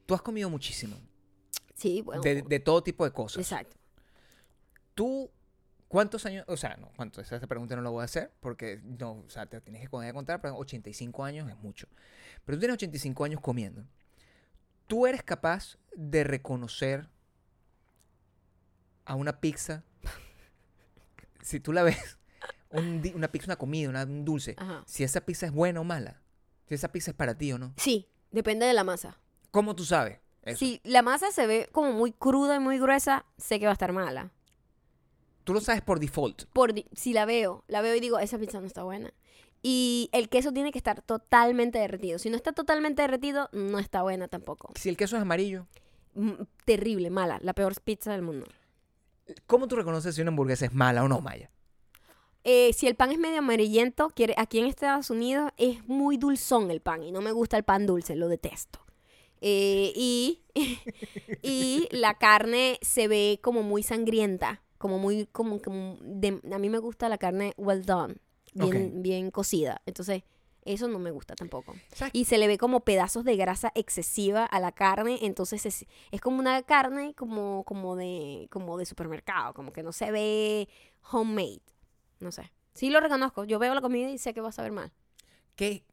[0.06, 0.96] Tú has comido muchísimo.
[1.74, 2.22] Sí, bueno.
[2.22, 3.42] De, de todo tipo de cosas.
[3.42, 3.79] exacto.
[5.00, 5.30] Tú,
[5.88, 6.44] ¿cuántos años?
[6.46, 7.32] O sea, no, ¿cuántos?
[7.32, 10.42] Esa pregunta no la voy a hacer porque no, o sea, te tienes que contar,
[10.42, 11.88] pero 85 años es mucho.
[12.44, 13.82] Pero tú tienes 85 años comiendo.
[14.86, 17.08] ¿Tú eres capaz de reconocer
[19.06, 19.82] a una pizza?
[21.40, 22.18] si tú la ves,
[22.68, 24.82] un una pizza, una comida, una- un dulce, Ajá.
[24.86, 26.20] si esa pizza es buena o mala,
[26.68, 27.72] si esa pizza es para ti o no.
[27.78, 29.16] Sí, depende de la masa.
[29.50, 30.18] ¿Cómo tú sabes?
[30.42, 30.58] Eso.
[30.58, 33.74] Si la masa se ve como muy cruda y muy gruesa, sé que va a
[33.74, 34.30] estar mala.
[35.44, 36.44] Tú lo sabes por default.
[36.52, 39.12] Por, di- si la veo, la veo y digo, esa pizza no está buena.
[39.62, 42.18] Y el queso tiene que estar totalmente derretido.
[42.18, 44.72] Si no está totalmente derretido, no está buena tampoco.
[44.76, 45.66] Si el queso es amarillo,
[46.14, 46.32] Mm,
[46.64, 48.46] terrible, mala, la peor pizza del mundo.
[49.46, 51.50] ¿cómo tú reconoces si una hamburguesa es mala o no, Maya?
[52.42, 56.70] Eh, si el pan es medio amarillento, quiere, aquí en Estados Unidos es muy dulzón
[56.72, 58.80] el pan y no me gusta el pan dulce, lo detesto.
[59.40, 60.42] Eh, y,
[61.42, 66.70] y la carne se ve como muy sangrienta, como muy, como, como de- a mí
[66.70, 68.16] me gusta la carne well done,
[68.54, 69.02] bien, Ok.
[69.02, 69.82] bien cocida.
[69.84, 70.22] Entonces,
[70.64, 71.74] eso no me gusta tampoco.
[72.14, 76.20] Y se le ve como pedazos de grasa excesiva a la carne, entonces es, es
[76.22, 80.68] como una carne como, como, de, como de supermercado, como que no se ve
[81.12, 81.60] homemade.
[82.18, 82.50] No sé.
[82.72, 83.44] Sí lo reconozco.
[83.44, 84.90] Yo veo la comida y sé que va a saber mal.
[85.56, 85.84] ¿Qué?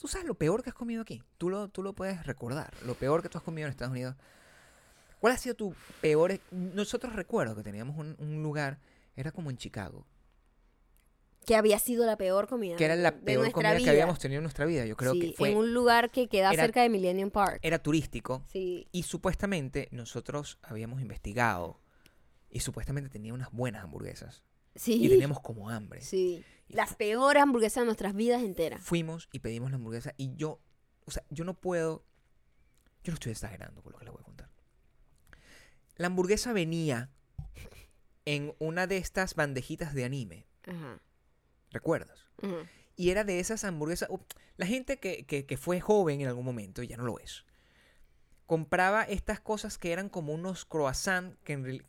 [0.00, 1.22] ¿Tú sabes lo peor que has comido aquí?
[1.38, 2.74] Tú lo, tú lo puedes recordar.
[2.84, 4.14] Lo peor que tú has comido en Estados Unidos.
[5.22, 6.40] ¿Cuál ha sido tu peor?
[6.50, 8.80] Nosotros recuerdo que teníamos un, un lugar
[9.14, 10.04] Era como en Chicago.
[11.46, 12.74] Que había sido la peor comida.
[12.74, 14.84] Que era la peor comida que habíamos tenido en nuestra vida.
[14.84, 15.50] Yo creo Sí, que fue.
[15.52, 17.60] en un lugar que queda era- cerca de Millennium Park.
[17.62, 18.42] Era turístico.
[18.48, 18.88] Sí.
[18.90, 21.78] Y supuestamente nosotros habíamos investigado.
[22.50, 24.42] Y supuestamente tenía unas buenas hamburguesas.
[24.74, 25.04] Sí.
[25.04, 26.00] Y teníamos como hambre.
[26.00, 26.44] Sí.
[26.68, 28.82] Y Las peores hamburguesas de nuestras vidas enteras.
[28.82, 30.14] Fuimos y pedimos la hamburguesa.
[30.16, 30.58] Y yo.
[31.04, 32.04] O sea, yo no puedo.
[33.04, 34.51] Yo no estoy exagerando por lo que les voy a contar.
[35.96, 37.10] La hamburguesa venía
[38.24, 40.46] en una de estas bandejitas de anime.
[40.66, 41.00] Ajá.
[41.70, 42.28] ¿Recuerdas?
[42.42, 42.66] Ajá.
[42.96, 44.08] Y era de esas hamburguesas.
[44.10, 44.18] uh,
[44.56, 47.44] La gente que, que- que fue joven en algún momento, ya no lo es,
[48.46, 51.82] compraba estas cosas que eran como unos croissants que,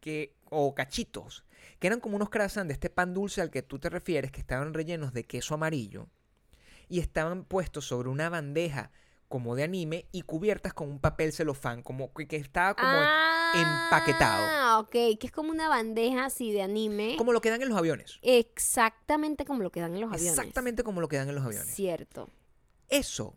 [0.00, 1.44] que, o cachitos,
[1.78, 4.40] que eran como unos croissants de este pan dulce al que tú te refieres, que
[4.40, 6.08] estaban rellenos de queso amarillo
[6.88, 8.92] y estaban puestos sobre una bandeja
[9.28, 12.92] como de anime y cubiertas con un papel celofán, como que, que estaba como,
[13.54, 14.44] empaquetado.
[14.50, 14.90] Ah, ok.
[14.90, 17.16] Que es como una bandeja así de anime.
[17.16, 18.18] como lo que dan en los aviones.
[18.22, 20.38] Exactamente como lo que dan en los aviones.
[20.38, 21.74] Exactamente como lo que dan en los aviones.
[21.74, 22.28] Cierto.
[22.88, 23.36] Eso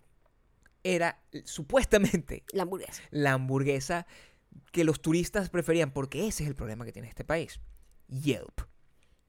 [0.84, 3.04] era eh, supuestamente La hamburguesa.
[3.12, 4.06] la hamburguesa
[4.72, 7.60] que los turistas preferían, porque ese es el problema que tiene este país.
[8.08, 8.62] Yelp.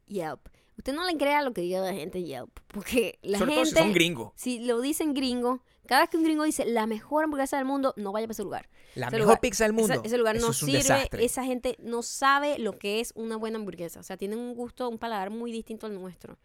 [0.06, 0.48] Yelp.
[0.76, 2.58] Usted no le crea lo que diga la gente Yelp.
[2.68, 3.80] Porque la Sobre todo gente.
[3.80, 4.32] si son gringos.
[4.34, 7.92] Si lo dicen gringo, cada vez que un gringo dice la mejor hamburguesa del mundo,
[7.96, 8.68] no vaya para ese lugar.
[8.94, 9.92] La Ese mejor lugar- pizza del mundo.
[9.92, 11.24] Esa- ese lugar Eso no es sirve, desastre.
[11.24, 13.98] esa gente no sabe lo que es una buena hamburguesa.
[13.98, 16.38] O sea, tienen un gusto, un paladar muy distinto al nuestro.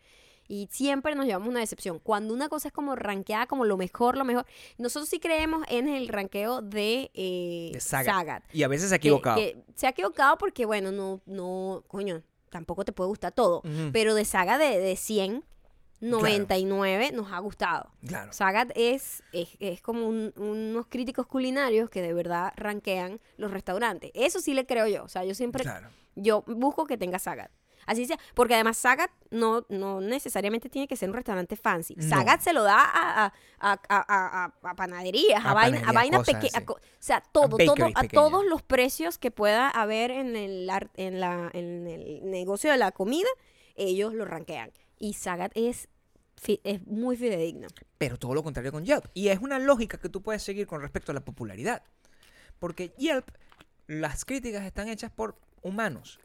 [0.48, 2.00] Y siempre nos llevamos una decepción.
[2.00, 4.46] Cuando una cosa es como rankeada como lo mejor, lo mejor.
[4.78, 8.06] Nosotros sí creemos en el ranqueo de, eh, De Sagat.
[8.16, 8.43] Sagat.
[8.56, 9.38] Y a veces se ha equivocado.
[9.38, 13.62] que se ha equivocado porque, bueno, no, no, coño, tampoco te puede gustar todo.
[13.91, 15.43] Pero de Saga de, de 100,
[16.02, 17.91] 99 nos ha gustado.
[18.08, 18.32] Claro.
[18.34, 24.12] Sagat es, es, es como un- unos críticos culinarios que de verdad rankean los restaurantes.
[24.14, 25.04] Eso sí le creo yo.
[25.04, 25.89] O sea, yo siempre, Claro.
[26.16, 27.52] yo busco que tenga Sagat.
[27.88, 31.93] Así sea, porque además Sagat no, no necesariamente tiene que ser un restaurante fancy.
[31.96, 32.10] No.
[32.10, 33.26] Sagat se lo da a,
[33.60, 36.56] a, a, a- panaderías, a, vaina- vainas cosas pequeñas.
[36.56, 36.66] así.
[36.68, 41.52] O sea, todo, todo, a todos los precios que pueda haber en el, en, la,
[41.54, 43.30] en el negocio de la comida,
[43.76, 44.72] ellos lo rankean.
[45.00, 45.88] Y Sagat es,
[46.64, 47.68] es muy fidedigno.
[47.98, 49.06] Pero todo lo contrario con Yelp.
[49.14, 51.84] Y es una lógica que tú puedes seguir con respecto a la popularidad.
[52.60, 53.30] Porque Yelp,
[53.88, 56.20] las críticas están hechas por humanos.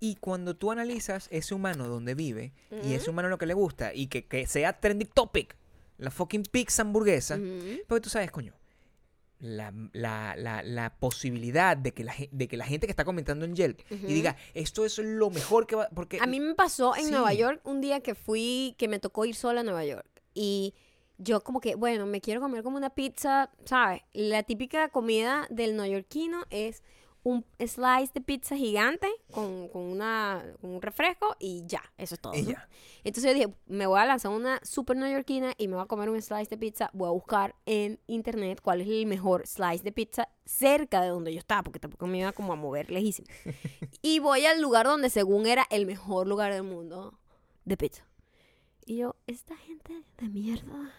[0.00, 2.52] Y cuando tú analizas ese humano donde vive
[2.82, 5.56] y ese humano lo que le gusta y que, que sea trending topic,
[5.98, 7.38] la fucking pizza hamburguesa,
[7.86, 8.52] porque tú sabes, coño,
[9.42, 13.44] la, la- la- la posibilidad de que, la, de que la gente que está comentando
[13.44, 15.88] en Yelp y diga, esto es lo mejor que va...
[15.94, 17.10] Porque A mí me pasó en Sí.
[17.10, 20.06] Nueva York un día que fui, que me tocó ir sola a Nueva York.
[20.32, 20.74] Y
[21.18, 24.02] yo como que, bueno, me quiero comer como una pizza, ¿sabes?
[24.12, 26.82] La típica comida del neoyorquino es
[27.24, 32.20] un slice de pizza gigante con, con una, con un refresco y ya, eso es
[32.20, 32.34] todo.
[32.34, 32.50] Y ¿no?
[32.50, 32.68] ya.
[33.04, 36.10] Entonces yo dije, me voy a lanzar una super neoyorquina y me voy a comer
[36.10, 36.90] un slice de pizza.
[36.92, 41.32] Voy a buscar en internet cuál es el mejor slice de pizza cerca de donde
[41.32, 43.28] yo estaba, porque tampoco me iba como a mover lejísimo.
[44.02, 47.18] y voy al lugar donde según era el mejor lugar del mundo
[47.64, 48.04] de pizza.
[48.84, 50.92] Y yo, esta gente de mierda.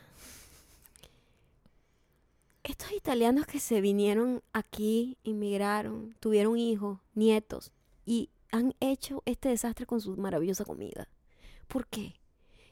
[2.64, 7.74] Estos italianos que se vinieron aquí, inmigraron, tuvieron hijos, nietos
[8.06, 11.10] y han hecho este desastre con su maravillosa comida.
[11.68, 12.14] ¿Por qué?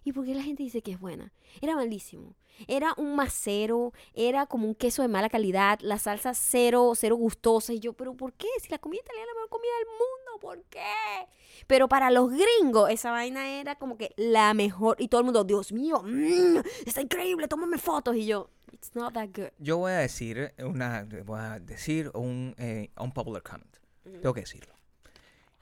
[0.06, 1.34] ¿Y por qué la gente dice que es buena?
[1.60, 2.36] Era malísimo.
[2.68, 7.74] Era un macero, era como un queso de mala calidad, la salsa cero, cero gustosa.
[7.74, 8.48] Y yo, ¿pero por qué?
[8.62, 11.28] Si la comida italiana es la mejor comida del mundo, ¿por qué?
[11.68, 14.96] Pero para los gringos, esa vaina era como que la mejor.
[15.00, 18.16] Y todo el mundo, Dios mío, mm, está increíble, tómame fotos.
[18.16, 18.50] Y yo,
[18.82, 19.52] it's not that good.
[19.60, 23.78] Yo voy a decir una, voy a decir un eh, unpopular comment.
[24.04, 24.74] Tengo que decirlo.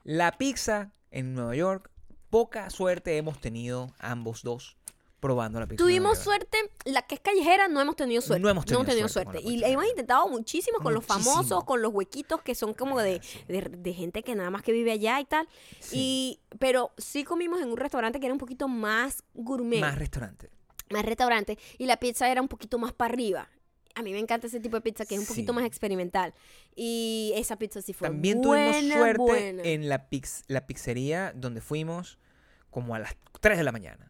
[0.03, 1.91] La pizza en Nueva York,
[2.29, 4.77] poca suerte hemos tenido ambos dos
[5.19, 5.83] probando la pizza.
[5.83, 8.41] Tuvimos suerte, la que es callejera no hemos tenido suerte.
[8.41, 9.41] No hemos tenido suerte suerte.
[9.41, 13.39] Y hemos intentado muchísimo con los famosos, con los huequitos que son como de, sí.
[13.49, 15.49] de, de gente que nada más que vive allá y tal.
[15.81, 15.97] Sí.
[15.97, 19.97] Y, pero sí comimos en un restaurante que era un poquito más gourmet, Más
[20.91, 21.57] más, restaurante.
[21.77, 23.49] y la pizza era un poquito más para arriba.
[23.95, 25.55] A mí me encanta ese tipo de pizza que es un poquito Sí.
[25.55, 26.33] más experimental.
[26.75, 29.63] Y esa pizza sí fue También buena, tuvimos suerte buena.
[29.63, 32.17] en la, pix- la pizzería donde fuimos
[32.69, 34.08] como a las 3 de la mañana.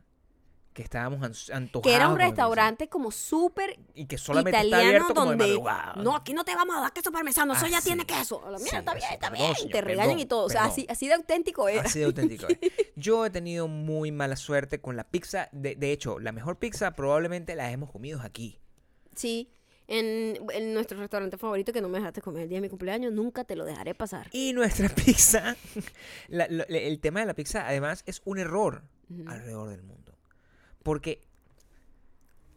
[0.80, 1.84] Que estábamos an- antojados.
[1.84, 5.46] que era un restaurante como súper Y que solamente está italiano abierto como de donde
[5.48, 6.02] madrugada.
[6.02, 7.88] no aquí no te vamos a dar queso parmesano eso Ah, ya sí.
[7.90, 10.62] tiene queso mira Sí, está bien está bien señor, te regañan y todo o sea
[10.62, 10.72] perdón.
[10.72, 12.48] así así de auténtico era Así de auténtico.
[12.48, 12.58] es.
[12.96, 15.50] Yo he tenido muy mala suerte con la pizza.
[15.52, 18.58] De, de hecho, la mejor pizza probablemente la hemos comido aquí.
[19.16, 19.52] sí
[19.88, 23.12] en, en nuestro restaurante favorito que no me dejaste comer el día de mi cumpleaños,
[23.12, 24.30] nunca te lo dejaré pasar.
[24.32, 25.58] Y nuestra pizza,
[26.30, 28.84] la- el tema de la pizza además es un error
[29.28, 30.09] alrededor del mundo.
[30.84, 31.24] Porque,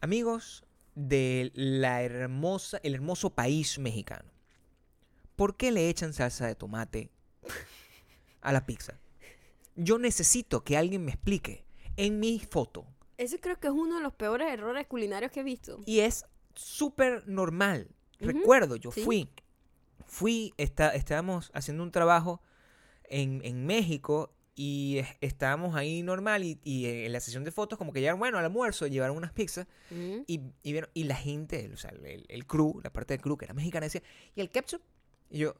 [0.01, 0.63] amigos
[0.95, 4.29] de la hermosa, el hermoso país mexicano,
[5.35, 7.09] ¿por qué le echan salsa de tomate
[8.41, 8.99] a la pizza?
[9.75, 11.65] Yo necesito que alguien me explique
[11.97, 12.85] en mi foto.
[13.17, 15.79] Ese creo que es uno de los peores errores culinarios que he visto.
[15.85, 17.87] Y es súper normal.
[18.19, 19.03] Recuerdo, yo sí.
[19.03, 19.29] fui,
[20.05, 22.41] fui, está, estábamos haciendo un trabajo
[23.05, 27.77] en, en México y es- estábamos ahí normal y, y en la sesión de fotos
[27.77, 30.23] como que llegaron, bueno, al almuerzo llevaron unas pizzas Ujú.
[30.27, 33.35] y, y, vieron- y la gente, o sea, el, el crew, la parte del crew
[33.37, 34.03] que era mexicana decía,
[34.35, 34.81] ¿y el ketchup?
[35.31, 35.55] Y yo,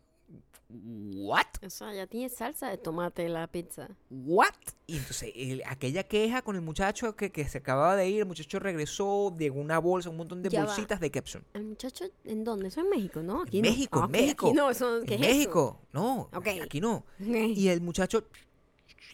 [0.70, 1.46] ¿what?
[1.66, 3.90] O sea, ya tiene salsa de tomate la pizza.
[4.10, 4.54] ¿What?
[4.88, 8.26] Y entonces, el- aquella queja con el muchacho que, que se acababa de ir, el
[8.26, 10.66] muchacho regresó, llegó una bolsa, un montón de Ya va.
[10.68, 11.44] bolsitas de ketchup.
[11.54, 12.68] ¿El muchacho en dónde?
[12.70, 13.42] Eso en México, ¿no?
[13.42, 13.70] En Aquí no.
[13.70, 14.48] México, Ah, en ok, México.
[14.48, 15.38] Aquí no, eso, ¿qué en es eso?
[15.38, 16.48] México, no, Ok.
[16.64, 17.06] aquí no.
[17.20, 18.26] Y el muchacho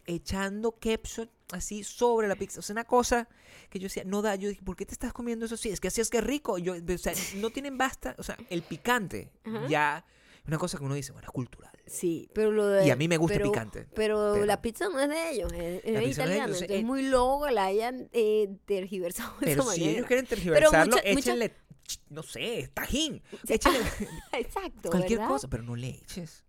[0.05, 2.59] echando ketchup así sobre la pizza.
[2.59, 3.27] O sea, una cosa
[3.69, 5.69] que yo decía, no da, yo dije, ¿por qué te estás comiendo eso así?
[5.69, 6.57] Es que así es que es rico.
[6.57, 9.67] Yo, o sea, no tienen basta, o sea, el picante Ajá.
[9.67, 10.05] ya
[10.47, 11.71] una cosa que uno dice, bueno, es cultural.
[11.85, 12.87] Sí, pero lo de...
[12.87, 13.87] Y a mí me gusta el pero- picante.
[13.93, 16.55] Pero, pero- la pizza no es de ellos, es, es pizza no es italiana.
[16.57, 19.97] es eh, muy loco que la hayan eh, tergiversado de Pero esa si manera.
[19.97, 21.53] ellos quieren tergiversarlo, mucha- mucha- échenle,
[21.85, 23.21] ch- no sé, tajín.
[23.45, 23.79] Sí, Échenle
[24.33, 25.33] Exacto, cualquier ¿verdad?
[25.33, 26.43] cosa, pero no le eches.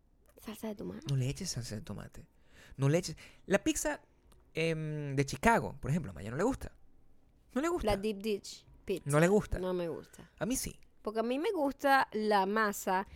[0.44, 1.06] Salsa de tomate.
[1.10, 2.24] No le eches salsa de tomate.
[2.76, 3.16] No le eches.
[3.46, 4.00] La pizza
[4.54, 6.72] em, de Chicago, por ejemplo, a Maya no le gusta.
[7.54, 7.86] No le gusta.
[7.86, 9.08] La deep dish pizza.
[9.10, 9.58] No le gusta.
[9.58, 10.28] No me gusta.
[10.38, 10.74] A mí sí.
[11.02, 13.06] Porque a mí me gusta la masa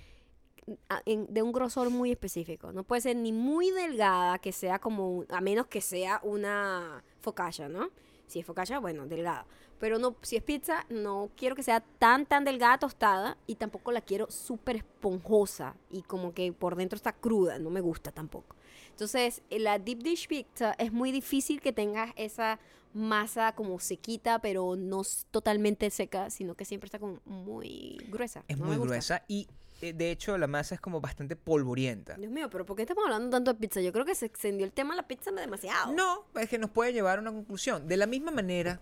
[0.88, 2.72] a- en- de un grosor muy específico.
[2.72, 7.04] No puede ser ni muy delgada, que sea como, un- a menos que sea una
[7.20, 7.90] focaccia, ¿no?
[8.26, 9.46] Si es focaccia, bueno, delgada.
[9.78, 13.92] Pero no, si es pizza, no quiero que sea tan, tan delgada, tostada, y tampoco
[13.92, 18.56] la quiero súper esponjosa y como que por dentro está cruda, no me gusta tampoco.
[18.94, 22.60] Entonces, eh, la deep dish pizza es muy difícil que tengas esa
[22.92, 28.44] masa como sequita, pero no totalmente seca, sino que siempre está como muy gruesa.
[28.46, 29.48] Es No muy gruesa y
[29.82, 32.14] eh, de hecho la masa es como bastante polvorienta.
[32.14, 33.80] Dios mío, pero ¿por qué estamos hablando tanto de pizza?
[33.80, 35.92] Yo creo que se extendió el tema de la pizza demasiado.
[35.92, 37.88] No, es que nos puede llevar a una conclusión.
[37.88, 38.80] De la misma manera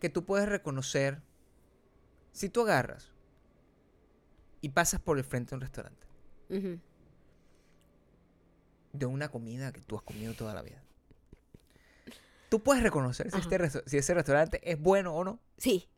[0.00, 1.22] que tú puedes reconocer,
[2.32, 3.12] si tú agarras
[4.60, 6.04] y pasas por el frente de un restaurante,
[6.48, 6.80] Ujú.
[8.92, 10.82] De una comida que tú has comido toda la vida,
[12.48, 15.38] tú puedes reconocer si, este si ese restaurante es bueno o no.
[15.56, 15.88] Sí,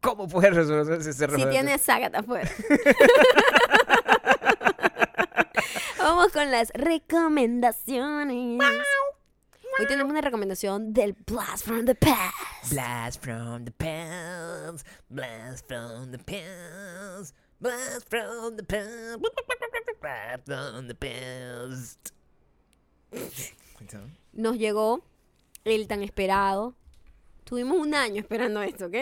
[0.00, 2.48] ¿Cómo puedes reconocer si ese si restaurante tiene ságata afuera.
[5.98, 8.60] Vamos con las recomendaciones.
[9.78, 12.70] Hoy tenemos una recomendación del Blast from the Past.
[12.70, 20.94] Blast from the past, blast from the past, blast from the past, blast from the
[20.94, 22.12] past.
[24.32, 25.02] Nos llegó
[25.64, 26.74] el tan esperado.
[27.44, 28.96] Tuvimos un año esperando esto, ¿ok?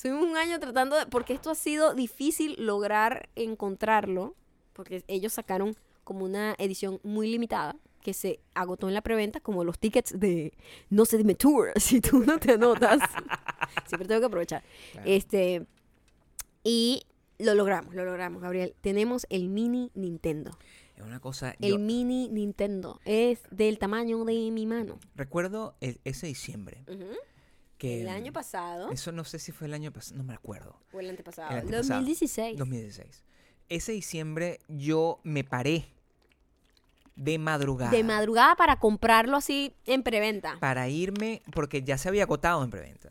[0.00, 1.06] Tuvimos un año tratando de...
[1.06, 4.34] Porque esto ha sido difícil lograr encontrarlo.
[4.72, 9.64] Porque ellos sacaron como una edición muy limitada que se agotó en la preventa, como
[9.64, 10.52] los tickets de
[10.90, 13.00] No se dime tour, si tú no te anotas.
[13.86, 14.62] Siempre tengo que aprovechar.
[14.92, 15.10] Claro.
[15.10, 15.66] Este,
[16.62, 17.02] y
[17.38, 18.74] lo logramos, lo logramos, Gabriel.
[18.80, 20.56] Tenemos el mini Nintendo.
[20.96, 21.54] Es una cosa.
[21.60, 24.98] El yo mini Nintendo es del tamaño de mi mano.
[25.14, 26.84] recuerdo el- ese diciembre
[27.78, 30.80] que El año pasado Eso no sé si fue el año pasado, no me acuerdo.
[30.92, 31.50] o el antepasado.
[31.50, 32.00] El antepasado.
[32.00, 32.56] 2016.
[32.58, 33.24] 2016.
[33.68, 35.86] Ese diciembre yo me paré
[37.16, 37.90] de madrugada.
[37.90, 40.56] De madrugada para comprarlo así en preventa.
[40.60, 43.10] Para irme, porque ya se había agotado en preventa.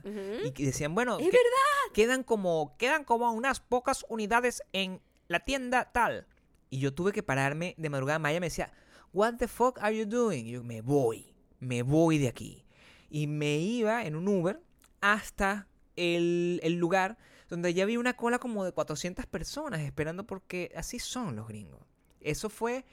[0.56, 1.93] Y decían, bueno, Es que- verdad.
[1.93, 6.28] quedan como quedan como unas pocas unidades en la tienda tal.
[6.70, 8.20] Y yo tuve que pararme de madrugada.
[8.20, 8.72] Maya me decía,
[9.12, 10.45] what the fuck are you doing?
[10.45, 12.64] Y yo, me voy, me voy de aquí.
[13.10, 14.62] Y me iba en un Uber
[15.01, 17.18] hasta el, el lugar
[17.49, 21.80] donde ya había una cola como de 400 personas esperando porque así son los gringos.
[22.22, 22.86] Eso fue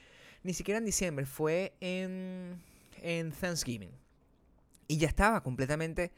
[0.42, 2.60] ni siquiera en diciembre, fue en,
[3.02, 3.90] en Thanksgiving.
[4.88, 6.12] Y ya estaba completamente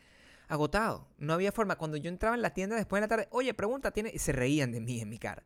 [0.49, 1.07] agotado.
[1.19, 1.77] No había forma.
[1.77, 4.11] Cuando yo entraba en la tienda después de la tarde, oye, pregunta, tiene.
[4.13, 5.43] Y se reían de mí en mi cara.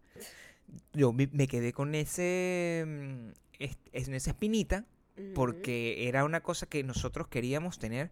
[0.92, 2.84] Yo me, quedé con ese.
[2.86, 4.84] mm, en esa espinita.
[5.34, 8.10] Porque era una cosa que nosotros queríamos tener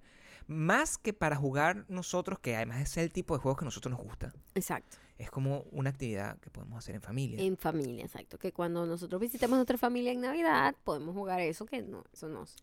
[0.48, 3.90] Más que para jugar nosotros, que además es el tipo de juegos que a nosotros
[3.90, 4.32] nos gusta.
[4.54, 4.96] Exacto.
[5.18, 7.42] Es como una actividad que podemos hacer en familia.
[7.42, 8.38] En familia, exacto.
[8.38, 12.54] Que cuando nosotros visitemos nuestra familia en Navidad, podemos jugar eso, que no, eso nos,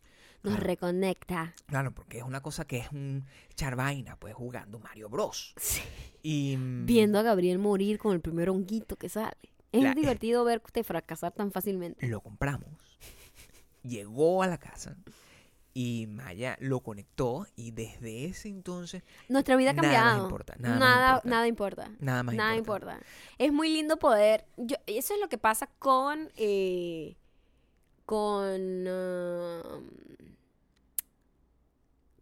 [0.42, 0.66] nos Claro.
[0.66, 1.52] reconecta.
[1.66, 5.52] Claro, porque es una cosa que es un echar vaina, pues jugando Mario Bros.
[5.60, 5.82] Sí.
[6.22, 9.36] Y mm, Viendo a Gabriel morir con el primer honguito que sale.
[9.72, 12.06] Es La- divertido verte fracasar tan fácilmente.
[12.06, 12.70] lo compramos.
[13.84, 14.96] Llegó a la casa
[15.74, 20.24] y Maya lo conectó y desde ese entonces Nuestra vida ha Nada más cambiado.
[20.24, 21.28] importa, nada más nada, importa.
[21.28, 21.90] nada importa.
[22.00, 22.92] nada más Nada importa.
[22.92, 23.06] importa.
[23.38, 24.46] Es muy lindo poder.
[24.56, 26.30] Yo, eso es lo que pasa con.
[26.36, 27.16] eh,
[28.06, 28.86] con.
[28.86, 29.88] um,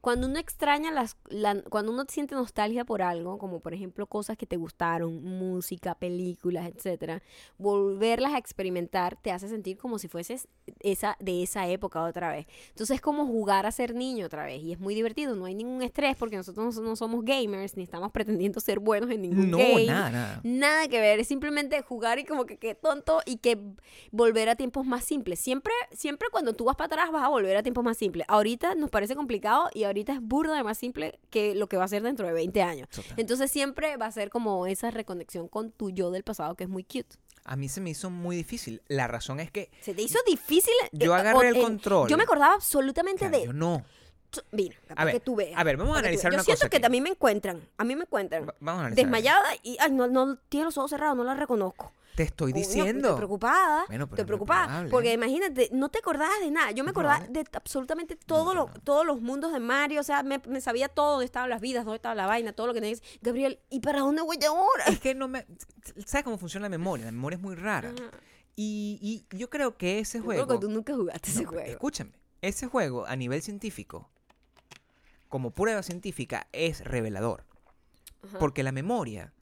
[0.03, 1.17] cuando uno extraña las.
[1.29, 5.95] la- cuando uno siente nostalgia por algo, como por ejemplo cosas que te gustaron, música,
[5.95, 7.23] películas, etcétera,
[7.57, 10.49] volverlas a experimentar te hace sentir como si fueses
[10.81, 12.47] esa, de esa época otra vez.
[12.71, 14.61] Entonces es como jugar a ser niño otra vez.
[14.63, 15.37] Y es muy divertido.
[15.37, 19.09] No hay ningún estrés porque nosotros no, no somos gamers ni estamos pretendiendo ser buenos
[19.11, 19.87] en ningún No, game.
[19.87, 20.41] nada, nada.
[20.43, 23.57] Nada que ver, es simplemente jugar y como que qué tonto y que
[24.11, 25.39] volver a tiempos más simples.
[25.39, 28.27] Siempre, siempre cuando tú vas para atrás vas a volver a tiempos más simples.
[28.29, 31.85] Ahorita nos parece complicado y ahorita es burda de más simple que lo que va
[31.85, 32.89] a ser dentro de 20 años.
[32.89, 33.15] Total.
[33.19, 36.71] Entonces siempre va a ser como esa reconexión con tu yo del pasado que es
[36.71, 37.17] muy cute.
[37.45, 38.83] A mí se me hizo muy difícil.
[38.89, 40.73] La razón es que Se te hizo difícil.
[40.93, 42.09] yo eh, agarré o- el control.
[42.09, 43.45] Yo me acordaba absolutamente Claro, de...
[43.47, 43.85] yo no.
[44.51, 45.61] Mira, para ver, que tú veas.
[45.61, 46.83] a ver, vamos a analizar una Yo siento cosa que aquí.
[46.83, 47.61] también me encuentran.
[47.77, 48.47] A mí me encuentran.
[48.49, 49.05] Va- Vamos a analizar.
[49.05, 51.93] Desmayada y ay, no, no tiene los ojos cerrados, no la reconozco.
[52.15, 53.09] Te estoy Coño, diciendo.
[53.09, 53.85] Estoy preocupada.
[53.89, 54.87] Bueno, estoy preocupada.
[54.91, 56.71] Porque imagínate, no te acordabas de nada.
[56.73, 60.01] Yo me acordaba de absolutamente todo lo- todos los mundos de Mario.
[60.01, 62.67] O sea, me, me sabía todo, dónde estaban las vidas, dónde estaba la vaina, todo
[62.67, 63.03] lo que tenías.
[63.23, 64.85] Gabriel, ¿y para dónde voy ahora?
[64.89, 65.47] Es que no me.
[66.05, 67.07] ¿Sabes cómo funciona la memoria?
[67.07, 67.89] La memoria es muy rara.
[67.91, 68.11] Ajá.
[68.57, 68.99] Y,
[69.31, 70.47] y yo creo que ese Yo juego.
[70.47, 71.65] Creo que tú nunca jugaste ese juego.
[71.71, 72.13] Escúchame.
[72.43, 74.11] Ese juego, a nivel científico,
[75.29, 77.45] como prueba científica, es revelador.
[78.23, 78.39] Ajá.
[78.39, 79.33] Porque la memoria,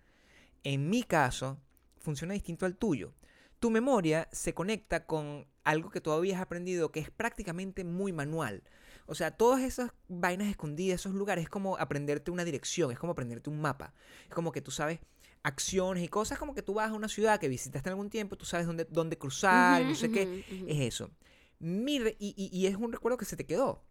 [0.63, 1.59] en mi caso,
[2.01, 3.13] funciona distinto al tuyo.
[3.59, 8.63] Tu memoria se conecta con algo que todavía has aprendido que es prácticamente muy manual.
[9.07, 13.13] O sea, todas esas vainas escondidas, esos lugares, es como aprenderte una dirección, es como
[13.13, 13.93] aprenderte un mapa.
[14.29, 15.01] Es como que tú sabes
[15.43, 18.37] acciones y cosas como que tú vas a una ciudad que visitaste en algún tiempo,
[18.37, 20.23] tú sabes dónde, dónde cruzar, y no Ujú, sé qué.
[20.23, 21.11] ujú, ujú, Es eso.
[21.59, 23.83] Mi re- y, y- y es un recuerdo que se te quedó.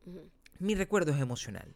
[0.59, 1.75] Mi recuerdo es emocional.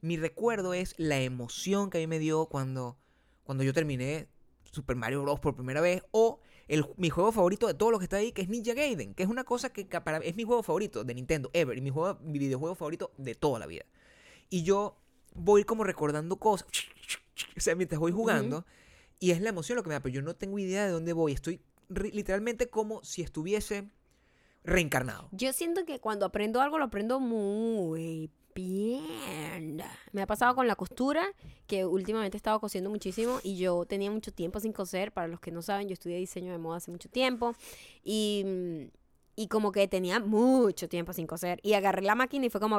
[0.00, 2.98] Mi recuerdo es la emoción que a mí me dio cuando,
[3.44, 4.28] cuando yo terminé
[4.76, 5.40] Super Mario Bros.
[5.40, 6.02] por primera vez.
[6.12, 9.14] O el, mi juego favorito de todos los que está ahí, que es Ninja Gaiden.
[9.14, 11.76] Que es una cosa que para, es mi juego favorito de Nintendo, ever.
[11.76, 13.84] Y mi, juego, mi videojuego favorito de toda la vida.
[14.48, 14.96] Y yo
[15.34, 16.68] voy como recordando cosas.
[17.56, 18.64] O sea, mientras voy jugando.
[19.18, 20.00] Y es la emoción lo que me da.
[20.00, 21.32] Pero yo no tengo idea de dónde voy.
[21.32, 23.90] Estoy literalmente como si estuviese
[24.64, 25.28] reencarnado.
[25.32, 29.82] Yo siento que cuando aprendo algo lo aprendo muy bien.
[30.12, 31.24] Me ha pasado con la costura,
[31.68, 35.12] que últimamente he estado cosiendo muchísimo y yo tenía mucho tiempo sin coser.
[35.12, 37.54] Para los que no saben, yo estudié diseño de moda hace mucho tiempo
[38.02, 38.82] y, mm,
[39.36, 41.60] y como que tenía mucho tiempo sin coser.
[41.62, 42.76] Y agarré la máquina y fue como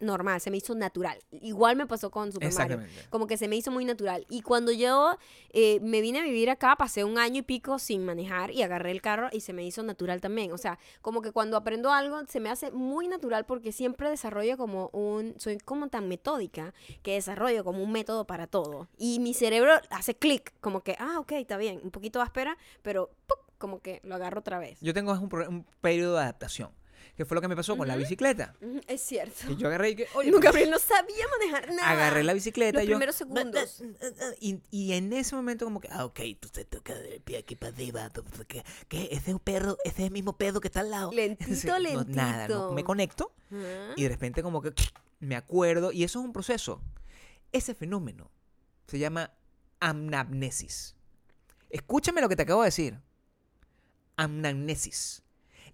[0.00, 1.18] normal, se me hizo natural.
[1.30, 2.80] Igual me pasó con Super Mario.
[3.10, 4.26] Como que se me hizo muy natural.
[4.28, 5.16] Y cuando yo
[5.50, 8.90] eh, me vine a vivir acá, pasé un año y pico sin manejar y agarré
[8.90, 10.52] el carro y se me hizo natural también.
[10.52, 14.56] O sea, como que cuando aprendo algo se me hace muy natural porque siempre desarrollo
[14.56, 18.88] como un, soy como tan metódica que desarrollo como un método para todo.
[18.98, 23.10] Y mi cerebro hace clic, como que, ah, ok, está bien, un poquito áspera, pero
[23.26, 23.38] ¡pup!
[23.58, 24.78] como que lo agarro otra vez.
[24.80, 26.70] Yo tengo un, un periodo de adaptación.
[27.16, 28.54] Que fue lo que me pasó con la bicicleta.
[28.86, 29.46] Es cierto.
[29.48, 31.90] Que yo agarré y que, oye, No, Gabriel no sabía manejar nada.
[31.90, 32.94] agarré la bicicleta Los y yo...
[32.96, 33.82] primeros segundos.
[34.40, 37.56] Y, y en ese momento como que, ah, ok, tú te tocas el pie aquí
[37.56, 38.10] para arriba.
[38.48, 38.64] ¿Qué?
[38.88, 39.08] ¿Qué?
[39.12, 41.10] Ese es un perro, ese es el mismo pedo que está al lado.
[41.14, 42.72] Lentito, Sí, no, nada, no, lentito.
[42.72, 43.32] me conecto
[43.96, 44.72] y de repente como que
[45.20, 45.92] me acuerdo.
[45.92, 46.80] Y eso es un proceso.
[47.52, 48.30] Ese fenómeno
[48.88, 49.30] se llama
[49.80, 50.96] amnamnesis.
[51.70, 53.00] Escúchame lo que te acabo de decir.
[54.16, 55.22] Amnamnesis.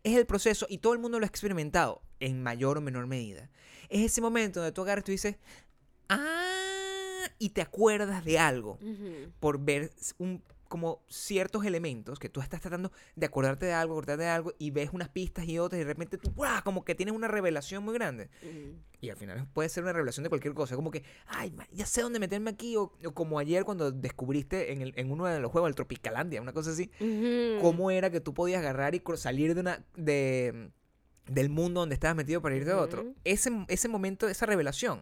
[0.03, 3.51] Es el proceso, y todo el mundo lo ha experimentado en mayor o menor medida.
[3.88, 5.36] Es ese momento donde tú agarras y tú dices,
[6.09, 8.78] ah, y te acuerdas de algo
[9.40, 14.23] por ver un, como ciertos elementos que tú estás tratando de acordarte de algo, acordarte
[14.23, 16.62] de algo, y ves unas pistas y otras, y de repente tú, ¡buah!
[16.62, 18.31] como que tienes una revelación muy grande.
[18.43, 18.77] Ujú.
[19.03, 20.77] Y al final puede ser una revelación de cualquier cosa.
[20.77, 22.77] Como que, ay, ya sé dónde meterme aquí.
[22.77, 26.41] O, o como ayer cuando descubriste en, el- en uno de los juegos, el Tropicalandia,
[26.41, 26.91] una cosa así.
[27.01, 27.61] Ujú.
[27.62, 29.85] Cómo era que tú podías agarrar y salir de una.
[29.97, 30.71] De,
[31.27, 33.03] del mundo donde estabas metido para irte a otro.
[33.03, 33.14] Ujú.
[33.25, 35.01] Ese, ese momento, esa revelación.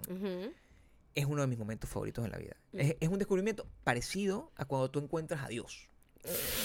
[1.15, 2.57] Es uno de mis momentos favoritos en la vida.
[2.73, 2.81] Mm.
[2.81, 5.89] Es, es un descubrimiento parecido a cuando tú encuentras a Dios.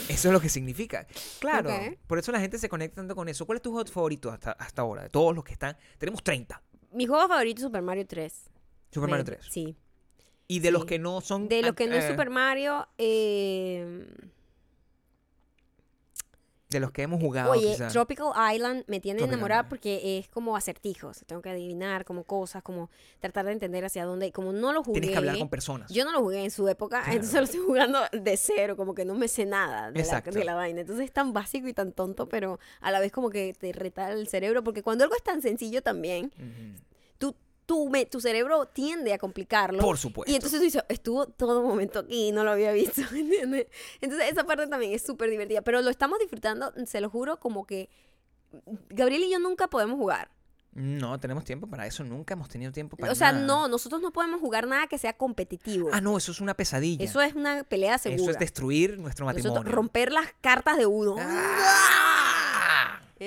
[0.09, 1.07] Eso es lo que significa.
[1.39, 1.69] Claro,
[2.07, 3.45] por eso la gente se conecta tanto con eso.
[3.45, 5.03] ¿Cuál es tu juego favorito hasta, hasta ahora?
[5.03, 5.77] De todos los que están.
[5.97, 6.61] Tenemos 30.
[6.91, 8.33] Mi juego favorito es Super Mario 3.
[8.91, 9.45] Super Mario Me- 3.
[9.49, 9.75] Sí.
[10.47, 11.47] Y de los que no son...
[11.47, 14.05] De lo que no es eh, Super Mario, eh,
[16.73, 17.87] De los que hemos jugado, Oye, quizá.
[17.87, 19.69] Tropical Island me tiene Tropical enamorada Island.
[19.69, 21.23] porque es como acertijos.
[21.25, 24.31] Tengo que adivinar como cosas, como tratar de entender hacia dónde.
[24.31, 24.99] Como no lo jugué.
[25.01, 25.89] Tienes que hablar con personas.
[25.91, 27.13] Yo no lo jugué en su época, Claro.
[27.13, 30.31] entonces lo estoy jugando de cero, como que no me sé nada de la, Exacto.
[30.31, 30.81] de la vaina.
[30.81, 34.11] Entonces es tan básico y tan tonto, pero a la vez como que te reta
[34.11, 36.31] el cerebro, porque cuando algo es tan sencillo también,
[37.89, 39.81] me, tu cerebro tiende a complicarlo.
[39.81, 40.31] Por supuesto.
[40.31, 43.67] Y entonces tú dices, estuvo todo momento aquí y no lo había visto, ¿entiendes?
[44.01, 47.65] Entonces esa parte también es súper divertida, pero lo estamos disfrutando, se lo juro, como
[47.65, 47.89] que
[48.89, 50.29] Gabriel y yo nunca podemos jugar.
[50.75, 52.03] No, tenemos tiempo para eso.
[52.03, 53.45] Nunca hemos tenido tiempo para o sea, nada.
[53.45, 55.89] no, nosotros no podemos jugar nada que sea competitivo.
[55.93, 57.05] Ah, no, eso es una pesadilla.
[57.05, 58.31] Eso es una pelea Eso segura.
[58.31, 59.71] es destruir nuestro Nosotros matrimonio.
[59.71, 61.15] romper las cartas de uno.
[61.19, 61.92] ¡Ah!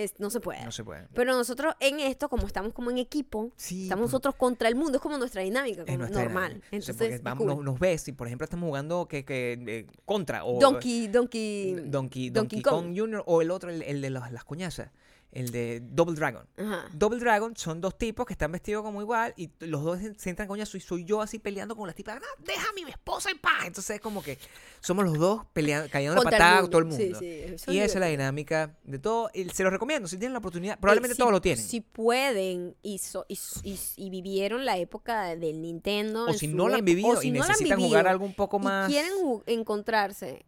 [0.05, 0.64] Es- no se puede.
[0.64, 1.07] No se puede.
[1.14, 4.74] Pero nosotros en esto, como estamos como en equipo, Sí, estamos pues, nosotros contra el
[4.76, 6.49] mundo, es como nuestra dinámica, como nuestra normal.
[6.55, 6.68] dinámica.
[6.70, 7.64] Entonces, vamos, cool.
[7.64, 12.30] nos, ves y, por ejemplo, estamos jugando que, que, eh, contra o Donkey, Donkey, Donkey,
[12.30, 12.94] Donkey Donkey Kong.
[12.97, 13.22] Jr.
[13.26, 14.90] o el otro, el, el de los- las coñazas,
[15.33, 16.47] el de Double Dragon.
[16.57, 16.89] Ajá.
[16.95, 20.49] Double Dragon son dos tipos que están vestidos como igual y los dos se entran
[20.49, 22.16] coñazo y soy yo así peleando con las tipas.
[22.22, 23.66] "Ah, deja a mi esposa en paz.
[23.66, 24.39] Entonces es como que
[24.81, 27.18] somos los dos peleando, cayendo Contra patada a todo el mundo.
[27.18, 29.29] sí, eso y es esa es la dinámica de todo.
[29.35, 30.79] Y se los recomiendo, si tienen la oportunidad.
[30.79, 31.64] Probablemente Eh, si- todos lo tienen.
[31.64, 36.27] Si pueden y, so- y, vivieron la época del Nintendo.
[36.29, 38.59] o si no lo han vivido si y no necesitan vivido jugar algo un poco
[38.59, 38.89] más...
[38.89, 39.12] Y quieren
[39.47, 40.47] encontrarse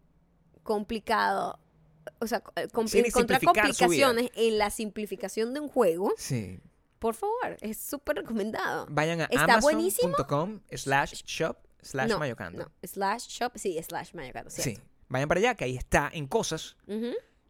[0.63, 1.59] complicado.
[2.21, 4.07] O sea, eh, com- Quieren encontrar simplificar su vida.
[4.07, 6.13] complicaciones en la simplificación de un juego.
[6.17, 6.61] Sí.
[6.99, 8.87] Por favor, es súper recomendado.
[8.91, 12.65] Vayan a amazon.com slash shop slash no, mayocando.
[12.65, 14.79] no, slash shop, sí, slash mayocando, Sí.
[15.09, 16.77] Vayan para allá, que ahí está en cosas.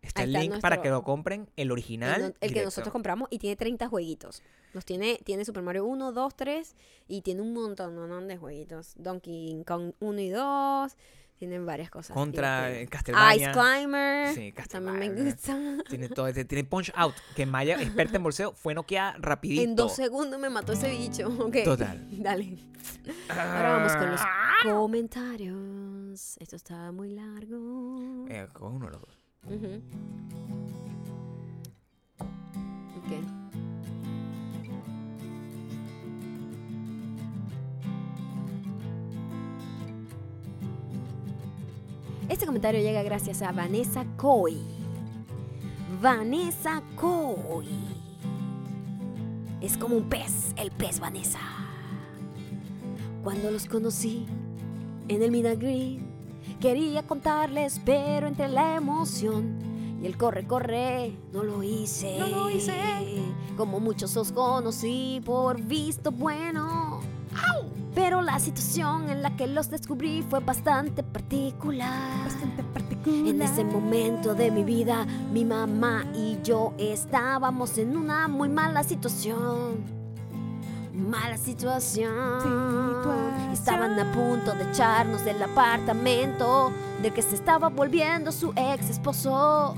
[0.01, 2.23] Está Ahí el está link para que lo compren, el original.
[2.23, 2.67] el que directo.
[2.67, 4.43] nosotros compramos y tiene 30 jueguitos.
[4.73, 6.77] Los tiene, tiene Super Mario 1, 2, 3
[7.09, 8.93] y tiene un montón no, no, de jueguitos.
[8.97, 10.97] Donkey Kong 1 y 2.
[11.39, 12.15] Tienen varias cosas.
[12.15, 13.37] Contra eh, Castlevania.
[13.37, 14.35] Ice Climber.
[14.35, 15.25] Sí, También me Castlevania.
[15.35, 15.85] gusta.
[15.89, 19.63] Tiene todo, este- tiene Punch Out, que Maya, experta en bolseo, fue noqueada rapidito.
[19.63, 21.29] En dos segundos me mató ese bicho.
[21.49, 21.59] Ok.
[21.65, 22.05] Total.
[22.23, 22.59] Dale.
[23.29, 24.21] Ahora vamos con los
[24.65, 26.37] comentarios.
[26.39, 28.27] Esto está muy largo.
[28.29, 29.19] Eh, con uno de los dos.
[29.45, 29.83] Ujú.
[32.99, 33.38] Ok.
[42.29, 44.59] Este comentario llega gracias a Vanessa Coy.
[46.03, 47.67] Vanessa Coy.
[49.63, 51.41] Es como un pez, el pez Vanessa.
[53.25, 54.27] Cuando los conocí
[55.09, 56.01] en el Minagri,
[56.61, 59.57] quería contarles, pero entre la emoción
[60.03, 62.19] y el corre, corre, no lo hice.
[62.19, 62.75] No lo hice.
[63.57, 67.01] Como muchos os conocí por visto bueno.
[67.99, 72.23] Pero la situación en la que los descubrí fue bastante particular.
[72.23, 73.27] Bastante particular.
[73.27, 78.85] En ese momento de mi vida, mi mamá y yo estábamos en una muy mala
[78.85, 79.83] situación.
[80.95, 82.41] Mala situación.
[82.41, 83.51] Situación.
[83.53, 86.71] Estaban a punto de echarnos del apartamento
[87.03, 89.75] del que se estaba volviendo su ex esposo.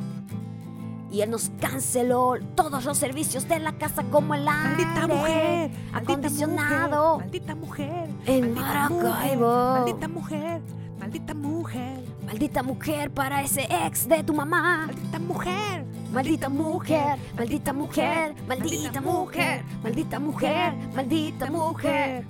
[1.10, 5.70] Y él nos canceló todos los servicios de la casa como el aire Maldita mujer.
[5.92, 8.08] acondicionado Maldita mujer.
[8.26, 9.72] en Maldita mujer, Maracaibo.
[9.72, 10.62] Maldita mujer.
[11.00, 12.04] Maldita mujer.
[12.26, 14.86] Maldita mujer para ese ex de tu mamá.
[14.86, 15.84] Maldita mujer.
[16.12, 22.24] Maldita mujer, maldita mujer, maldita mujer, maldita mujer, maldita mujer.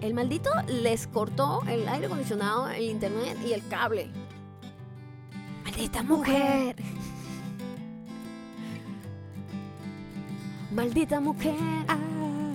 [0.00, 4.10] El maldito les cortó el aire acondicionado, el internet y el cable.
[5.64, 6.76] Maldita mujer.
[10.76, 11.54] Maldita mujer.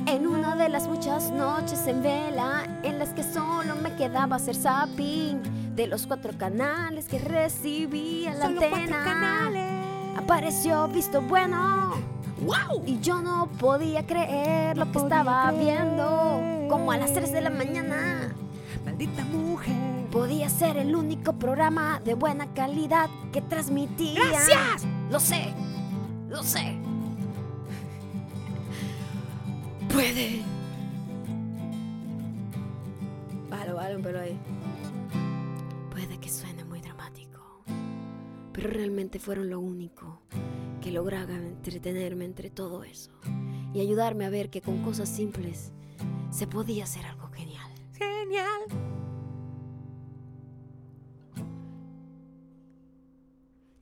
[0.06, 4.56] En una de las muchas noches en vela en las que solo me quedaba hacer
[4.56, 9.04] zapping de los cuatro canales que recibía la Solo antena.
[9.04, 10.18] canales.
[10.18, 11.94] Apareció visto bueno
[12.42, 12.84] ¡Wow!
[12.86, 15.64] y yo no podía creer lo que estaba creer.
[15.64, 16.68] viendo.
[16.70, 18.34] Como a las 3 de la mañana.
[18.86, 19.76] Maldita mujer.
[20.12, 24.20] Podía ser el único programa de buena calidad que transmitía.
[24.30, 24.86] ¡Gracias!
[25.10, 25.54] Lo sé,
[26.30, 26.78] lo sé.
[29.94, 30.42] Puede.
[33.50, 34.38] Vale, vale, pero ahí.
[35.92, 37.64] Puede que suene muy dramático,
[38.54, 40.22] pero realmente fueron lo único
[40.82, 43.12] que lograba entretenerme entre todo eso
[43.74, 45.72] y ayudarme a ver que con cosas simples
[46.30, 47.72] se podía hacer algo genial.
[47.94, 48.91] Genial.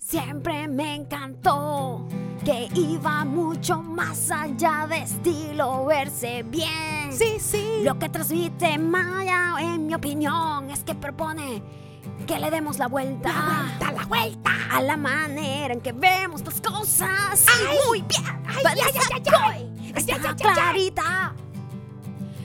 [0.10, 2.04] Siempre me encantó
[2.44, 7.12] que iba mucho más allá de estilo verse bien.
[7.12, 7.82] Sí, sí.
[7.84, 11.62] Lo que transmite Maya, en mi opinión, es que propone
[12.26, 13.30] que le demos la vuelta.
[13.30, 14.50] La vuelta, la vuelta.
[14.72, 17.46] A la manera en que vemos las cosas.
[17.48, 17.78] Ay.
[17.88, 18.24] Muy bien.
[18.48, 19.24] Ay, Ay, ay, ay,
[19.94, 20.36] ay.
[20.36, 21.36] clarita.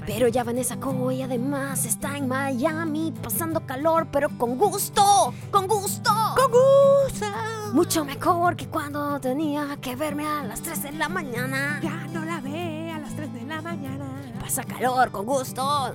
[0.07, 6.11] Pero ya Vanessa Coy además está en Miami pasando calor, pero con gusto, con gusto.
[6.37, 7.27] Con gusto.
[7.73, 11.81] Mucho mejor que cuando tenía que verme a las 3 de la mañana.
[11.83, 14.05] Ya no la ve a las 3 de la mañana.
[14.41, 15.95] Pasa calor, con gusto.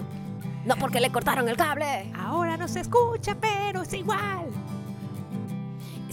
[0.66, 2.12] No porque le cortaron el cable.
[2.18, 4.48] Ahora no se escucha, pero es igual.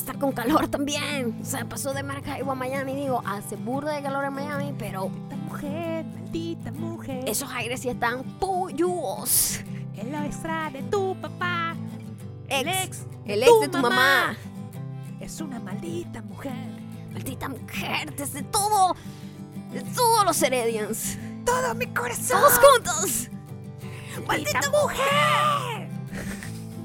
[0.07, 1.37] Está con calor también.
[1.43, 2.95] O sea, pasó de Maracaibo a Miami.
[2.95, 7.25] Digo, hace burda de calor en Miami, pero Esta mujer, maldita mujer.
[7.29, 9.61] esos aires sí están polluos.
[9.97, 11.75] el extra de tu papá.
[12.49, 12.79] El Ex.
[13.01, 13.07] ex.
[13.25, 14.37] El ex de tu mamá.
[15.19, 16.53] Es una maldita mujer.
[17.13, 18.95] Maldita mujer, desde todo.
[19.73, 21.19] De todos los Heredians.
[21.45, 22.41] Todo mi corazón.
[22.41, 23.29] Todos juntos.
[24.25, 25.89] ¡Maldita mujer!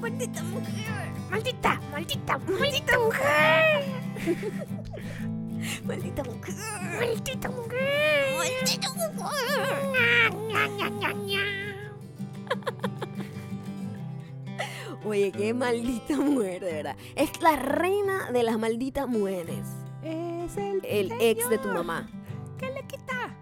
[0.00, 1.01] Maldita mujer.
[1.32, 3.84] ¡Maldita, maldita, maldita mujer!
[5.84, 6.54] Maldita mujer.
[7.00, 8.36] ¡Maldita mujer!
[8.36, 9.22] Maldita mujer.
[15.04, 16.96] Oye, qué maldita mujer, de verdad.
[17.16, 19.66] Es la reina de las malditas mujeres.
[20.04, 22.08] Es el, El ex de tu mamá.
[22.58, 23.34] que le quita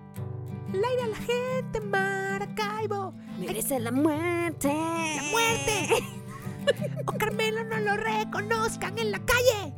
[0.72, 3.12] el aire a la gente en Maracaibo.
[3.38, 4.68] Merece la muerte.
[4.68, 6.19] ¡La muerte!
[7.06, 9.74] o Carmelo no lo reconozcan en la calle.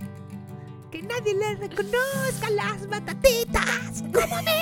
[0.91, 4.03] Que nadie le reconozca las batatitas.
[4.13, 4.53] ¡Como a mí!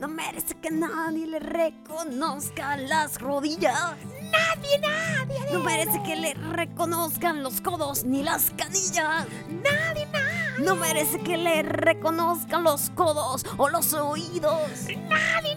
[0.00, 3.96] No merece que nadie le reconozca las rodillas.
[4.32, 5.52] Nadie, nadie.
[5.52, 9.26] No merece que le reconozcan los codos ni las canillas.
[9.62, 10.64] Nadie, nadie.
[10.64, 14.70] No merece que le reconozcan los codos o los oídos.
[14.84, 15.49] Nadie, nadie.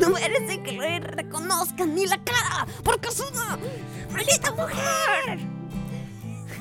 [0.00, 3.58] No merece que le reconozcan ni la cara, porque es una
[4.12, 5.38] maldita mujer.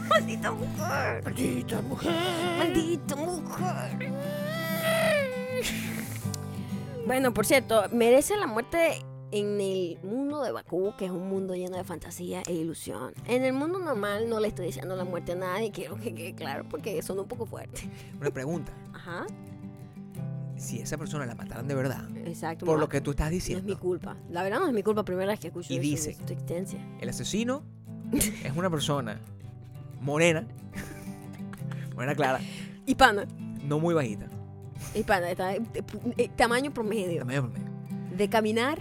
[0.07, 1.23] Maldita mujer.
[1.23, 2.13] Maldita mujer.
[2.57, 4.13] Maldita mujer.
[7.05, 11.55] Bueno, por cierto, merece la muerte en el mundo de Bakú, que es un mundo
[11.55, 13.13] lleno de fantasía e ilusión.
[13.27, 16.33] En el mundo normal no le estoy deseando la muerte a nadie, quiero que quede
[16.33, 17.89] claro, porque son un poco fuerte.
[18.19, 18.71] Una pregunta.
[18.93, 19.25] Ajá,
[20.57, 22.65] Si esa persona la mataran de verdad, exacto.
[22.65, 24.15] por lo que tú estás No es mi diciendo, culpa.
[24.29, 26.79] La verdad no es mi culpa, primera vez que escucho Y eso, dice- existencia.
[27.01, 27.61] el asesino
[28.13, 29.19] es una persona
[30.01, 30.47] morena,
[31.95, 32.39] morena clara,
[32.85, 33.25] Y pana,
[33.63, 34.27] no muy bajita,
[34.93, 35.53] y pana, está,
[36.35, 37.19] tamaño promedio.
[37.19, 37.71] tamaño promedio,
[38.15, 38.79] De caminar,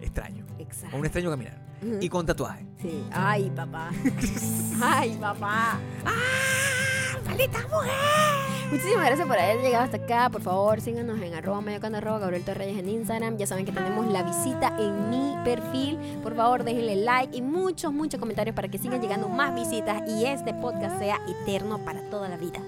[0.00, 0.96] extraño, exacto.
[0.96, 1.69] o un extraño caminar.
[2.00, 2.66] Y con tatuaje.
[2.80, 3.04] Sí.
[3.12, 3.90] Ay, papá.
[4.82, 5.78] Ay, papá.
[6.04, 7.18] ¡Ah!
[7.26, 8.60] ¡Maldita mujer!
[8.70, 10.30] Muchísimas gracias por haber llegado hasta acá.
[10.30, 13.36] Por favor, síganos en arroba mayocando arroba Gabriel Torreyes en Instagram.
[13.36, 15.98] Ya saben que tenemos la visita en mi perfil.
[16.22, 20.24] Por favor, déjenle like y muchos, muchos comentarios para que sigan llegando más visitas y
[20.24, 22.60] este podcast sea eterno para toda la vida.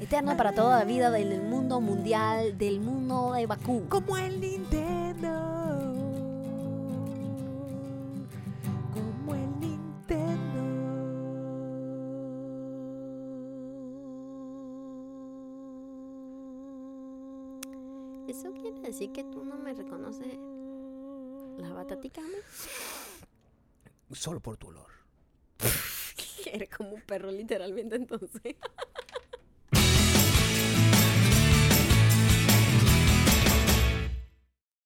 [0.00, 3.86] Eterno para toda la vida del mundo mundial, del mundo de Bakú.
[3.88, 5.65] Como el Nintendo.
[18.96, 20.38] ¿Eso quiere decir que tú no me reconoces
[21.58, 22.34] las bataticas a mí?
[24.12, 24.90] Solo por tu olor.
[26.46, 28.40] Eres como un perro literalmente entonces.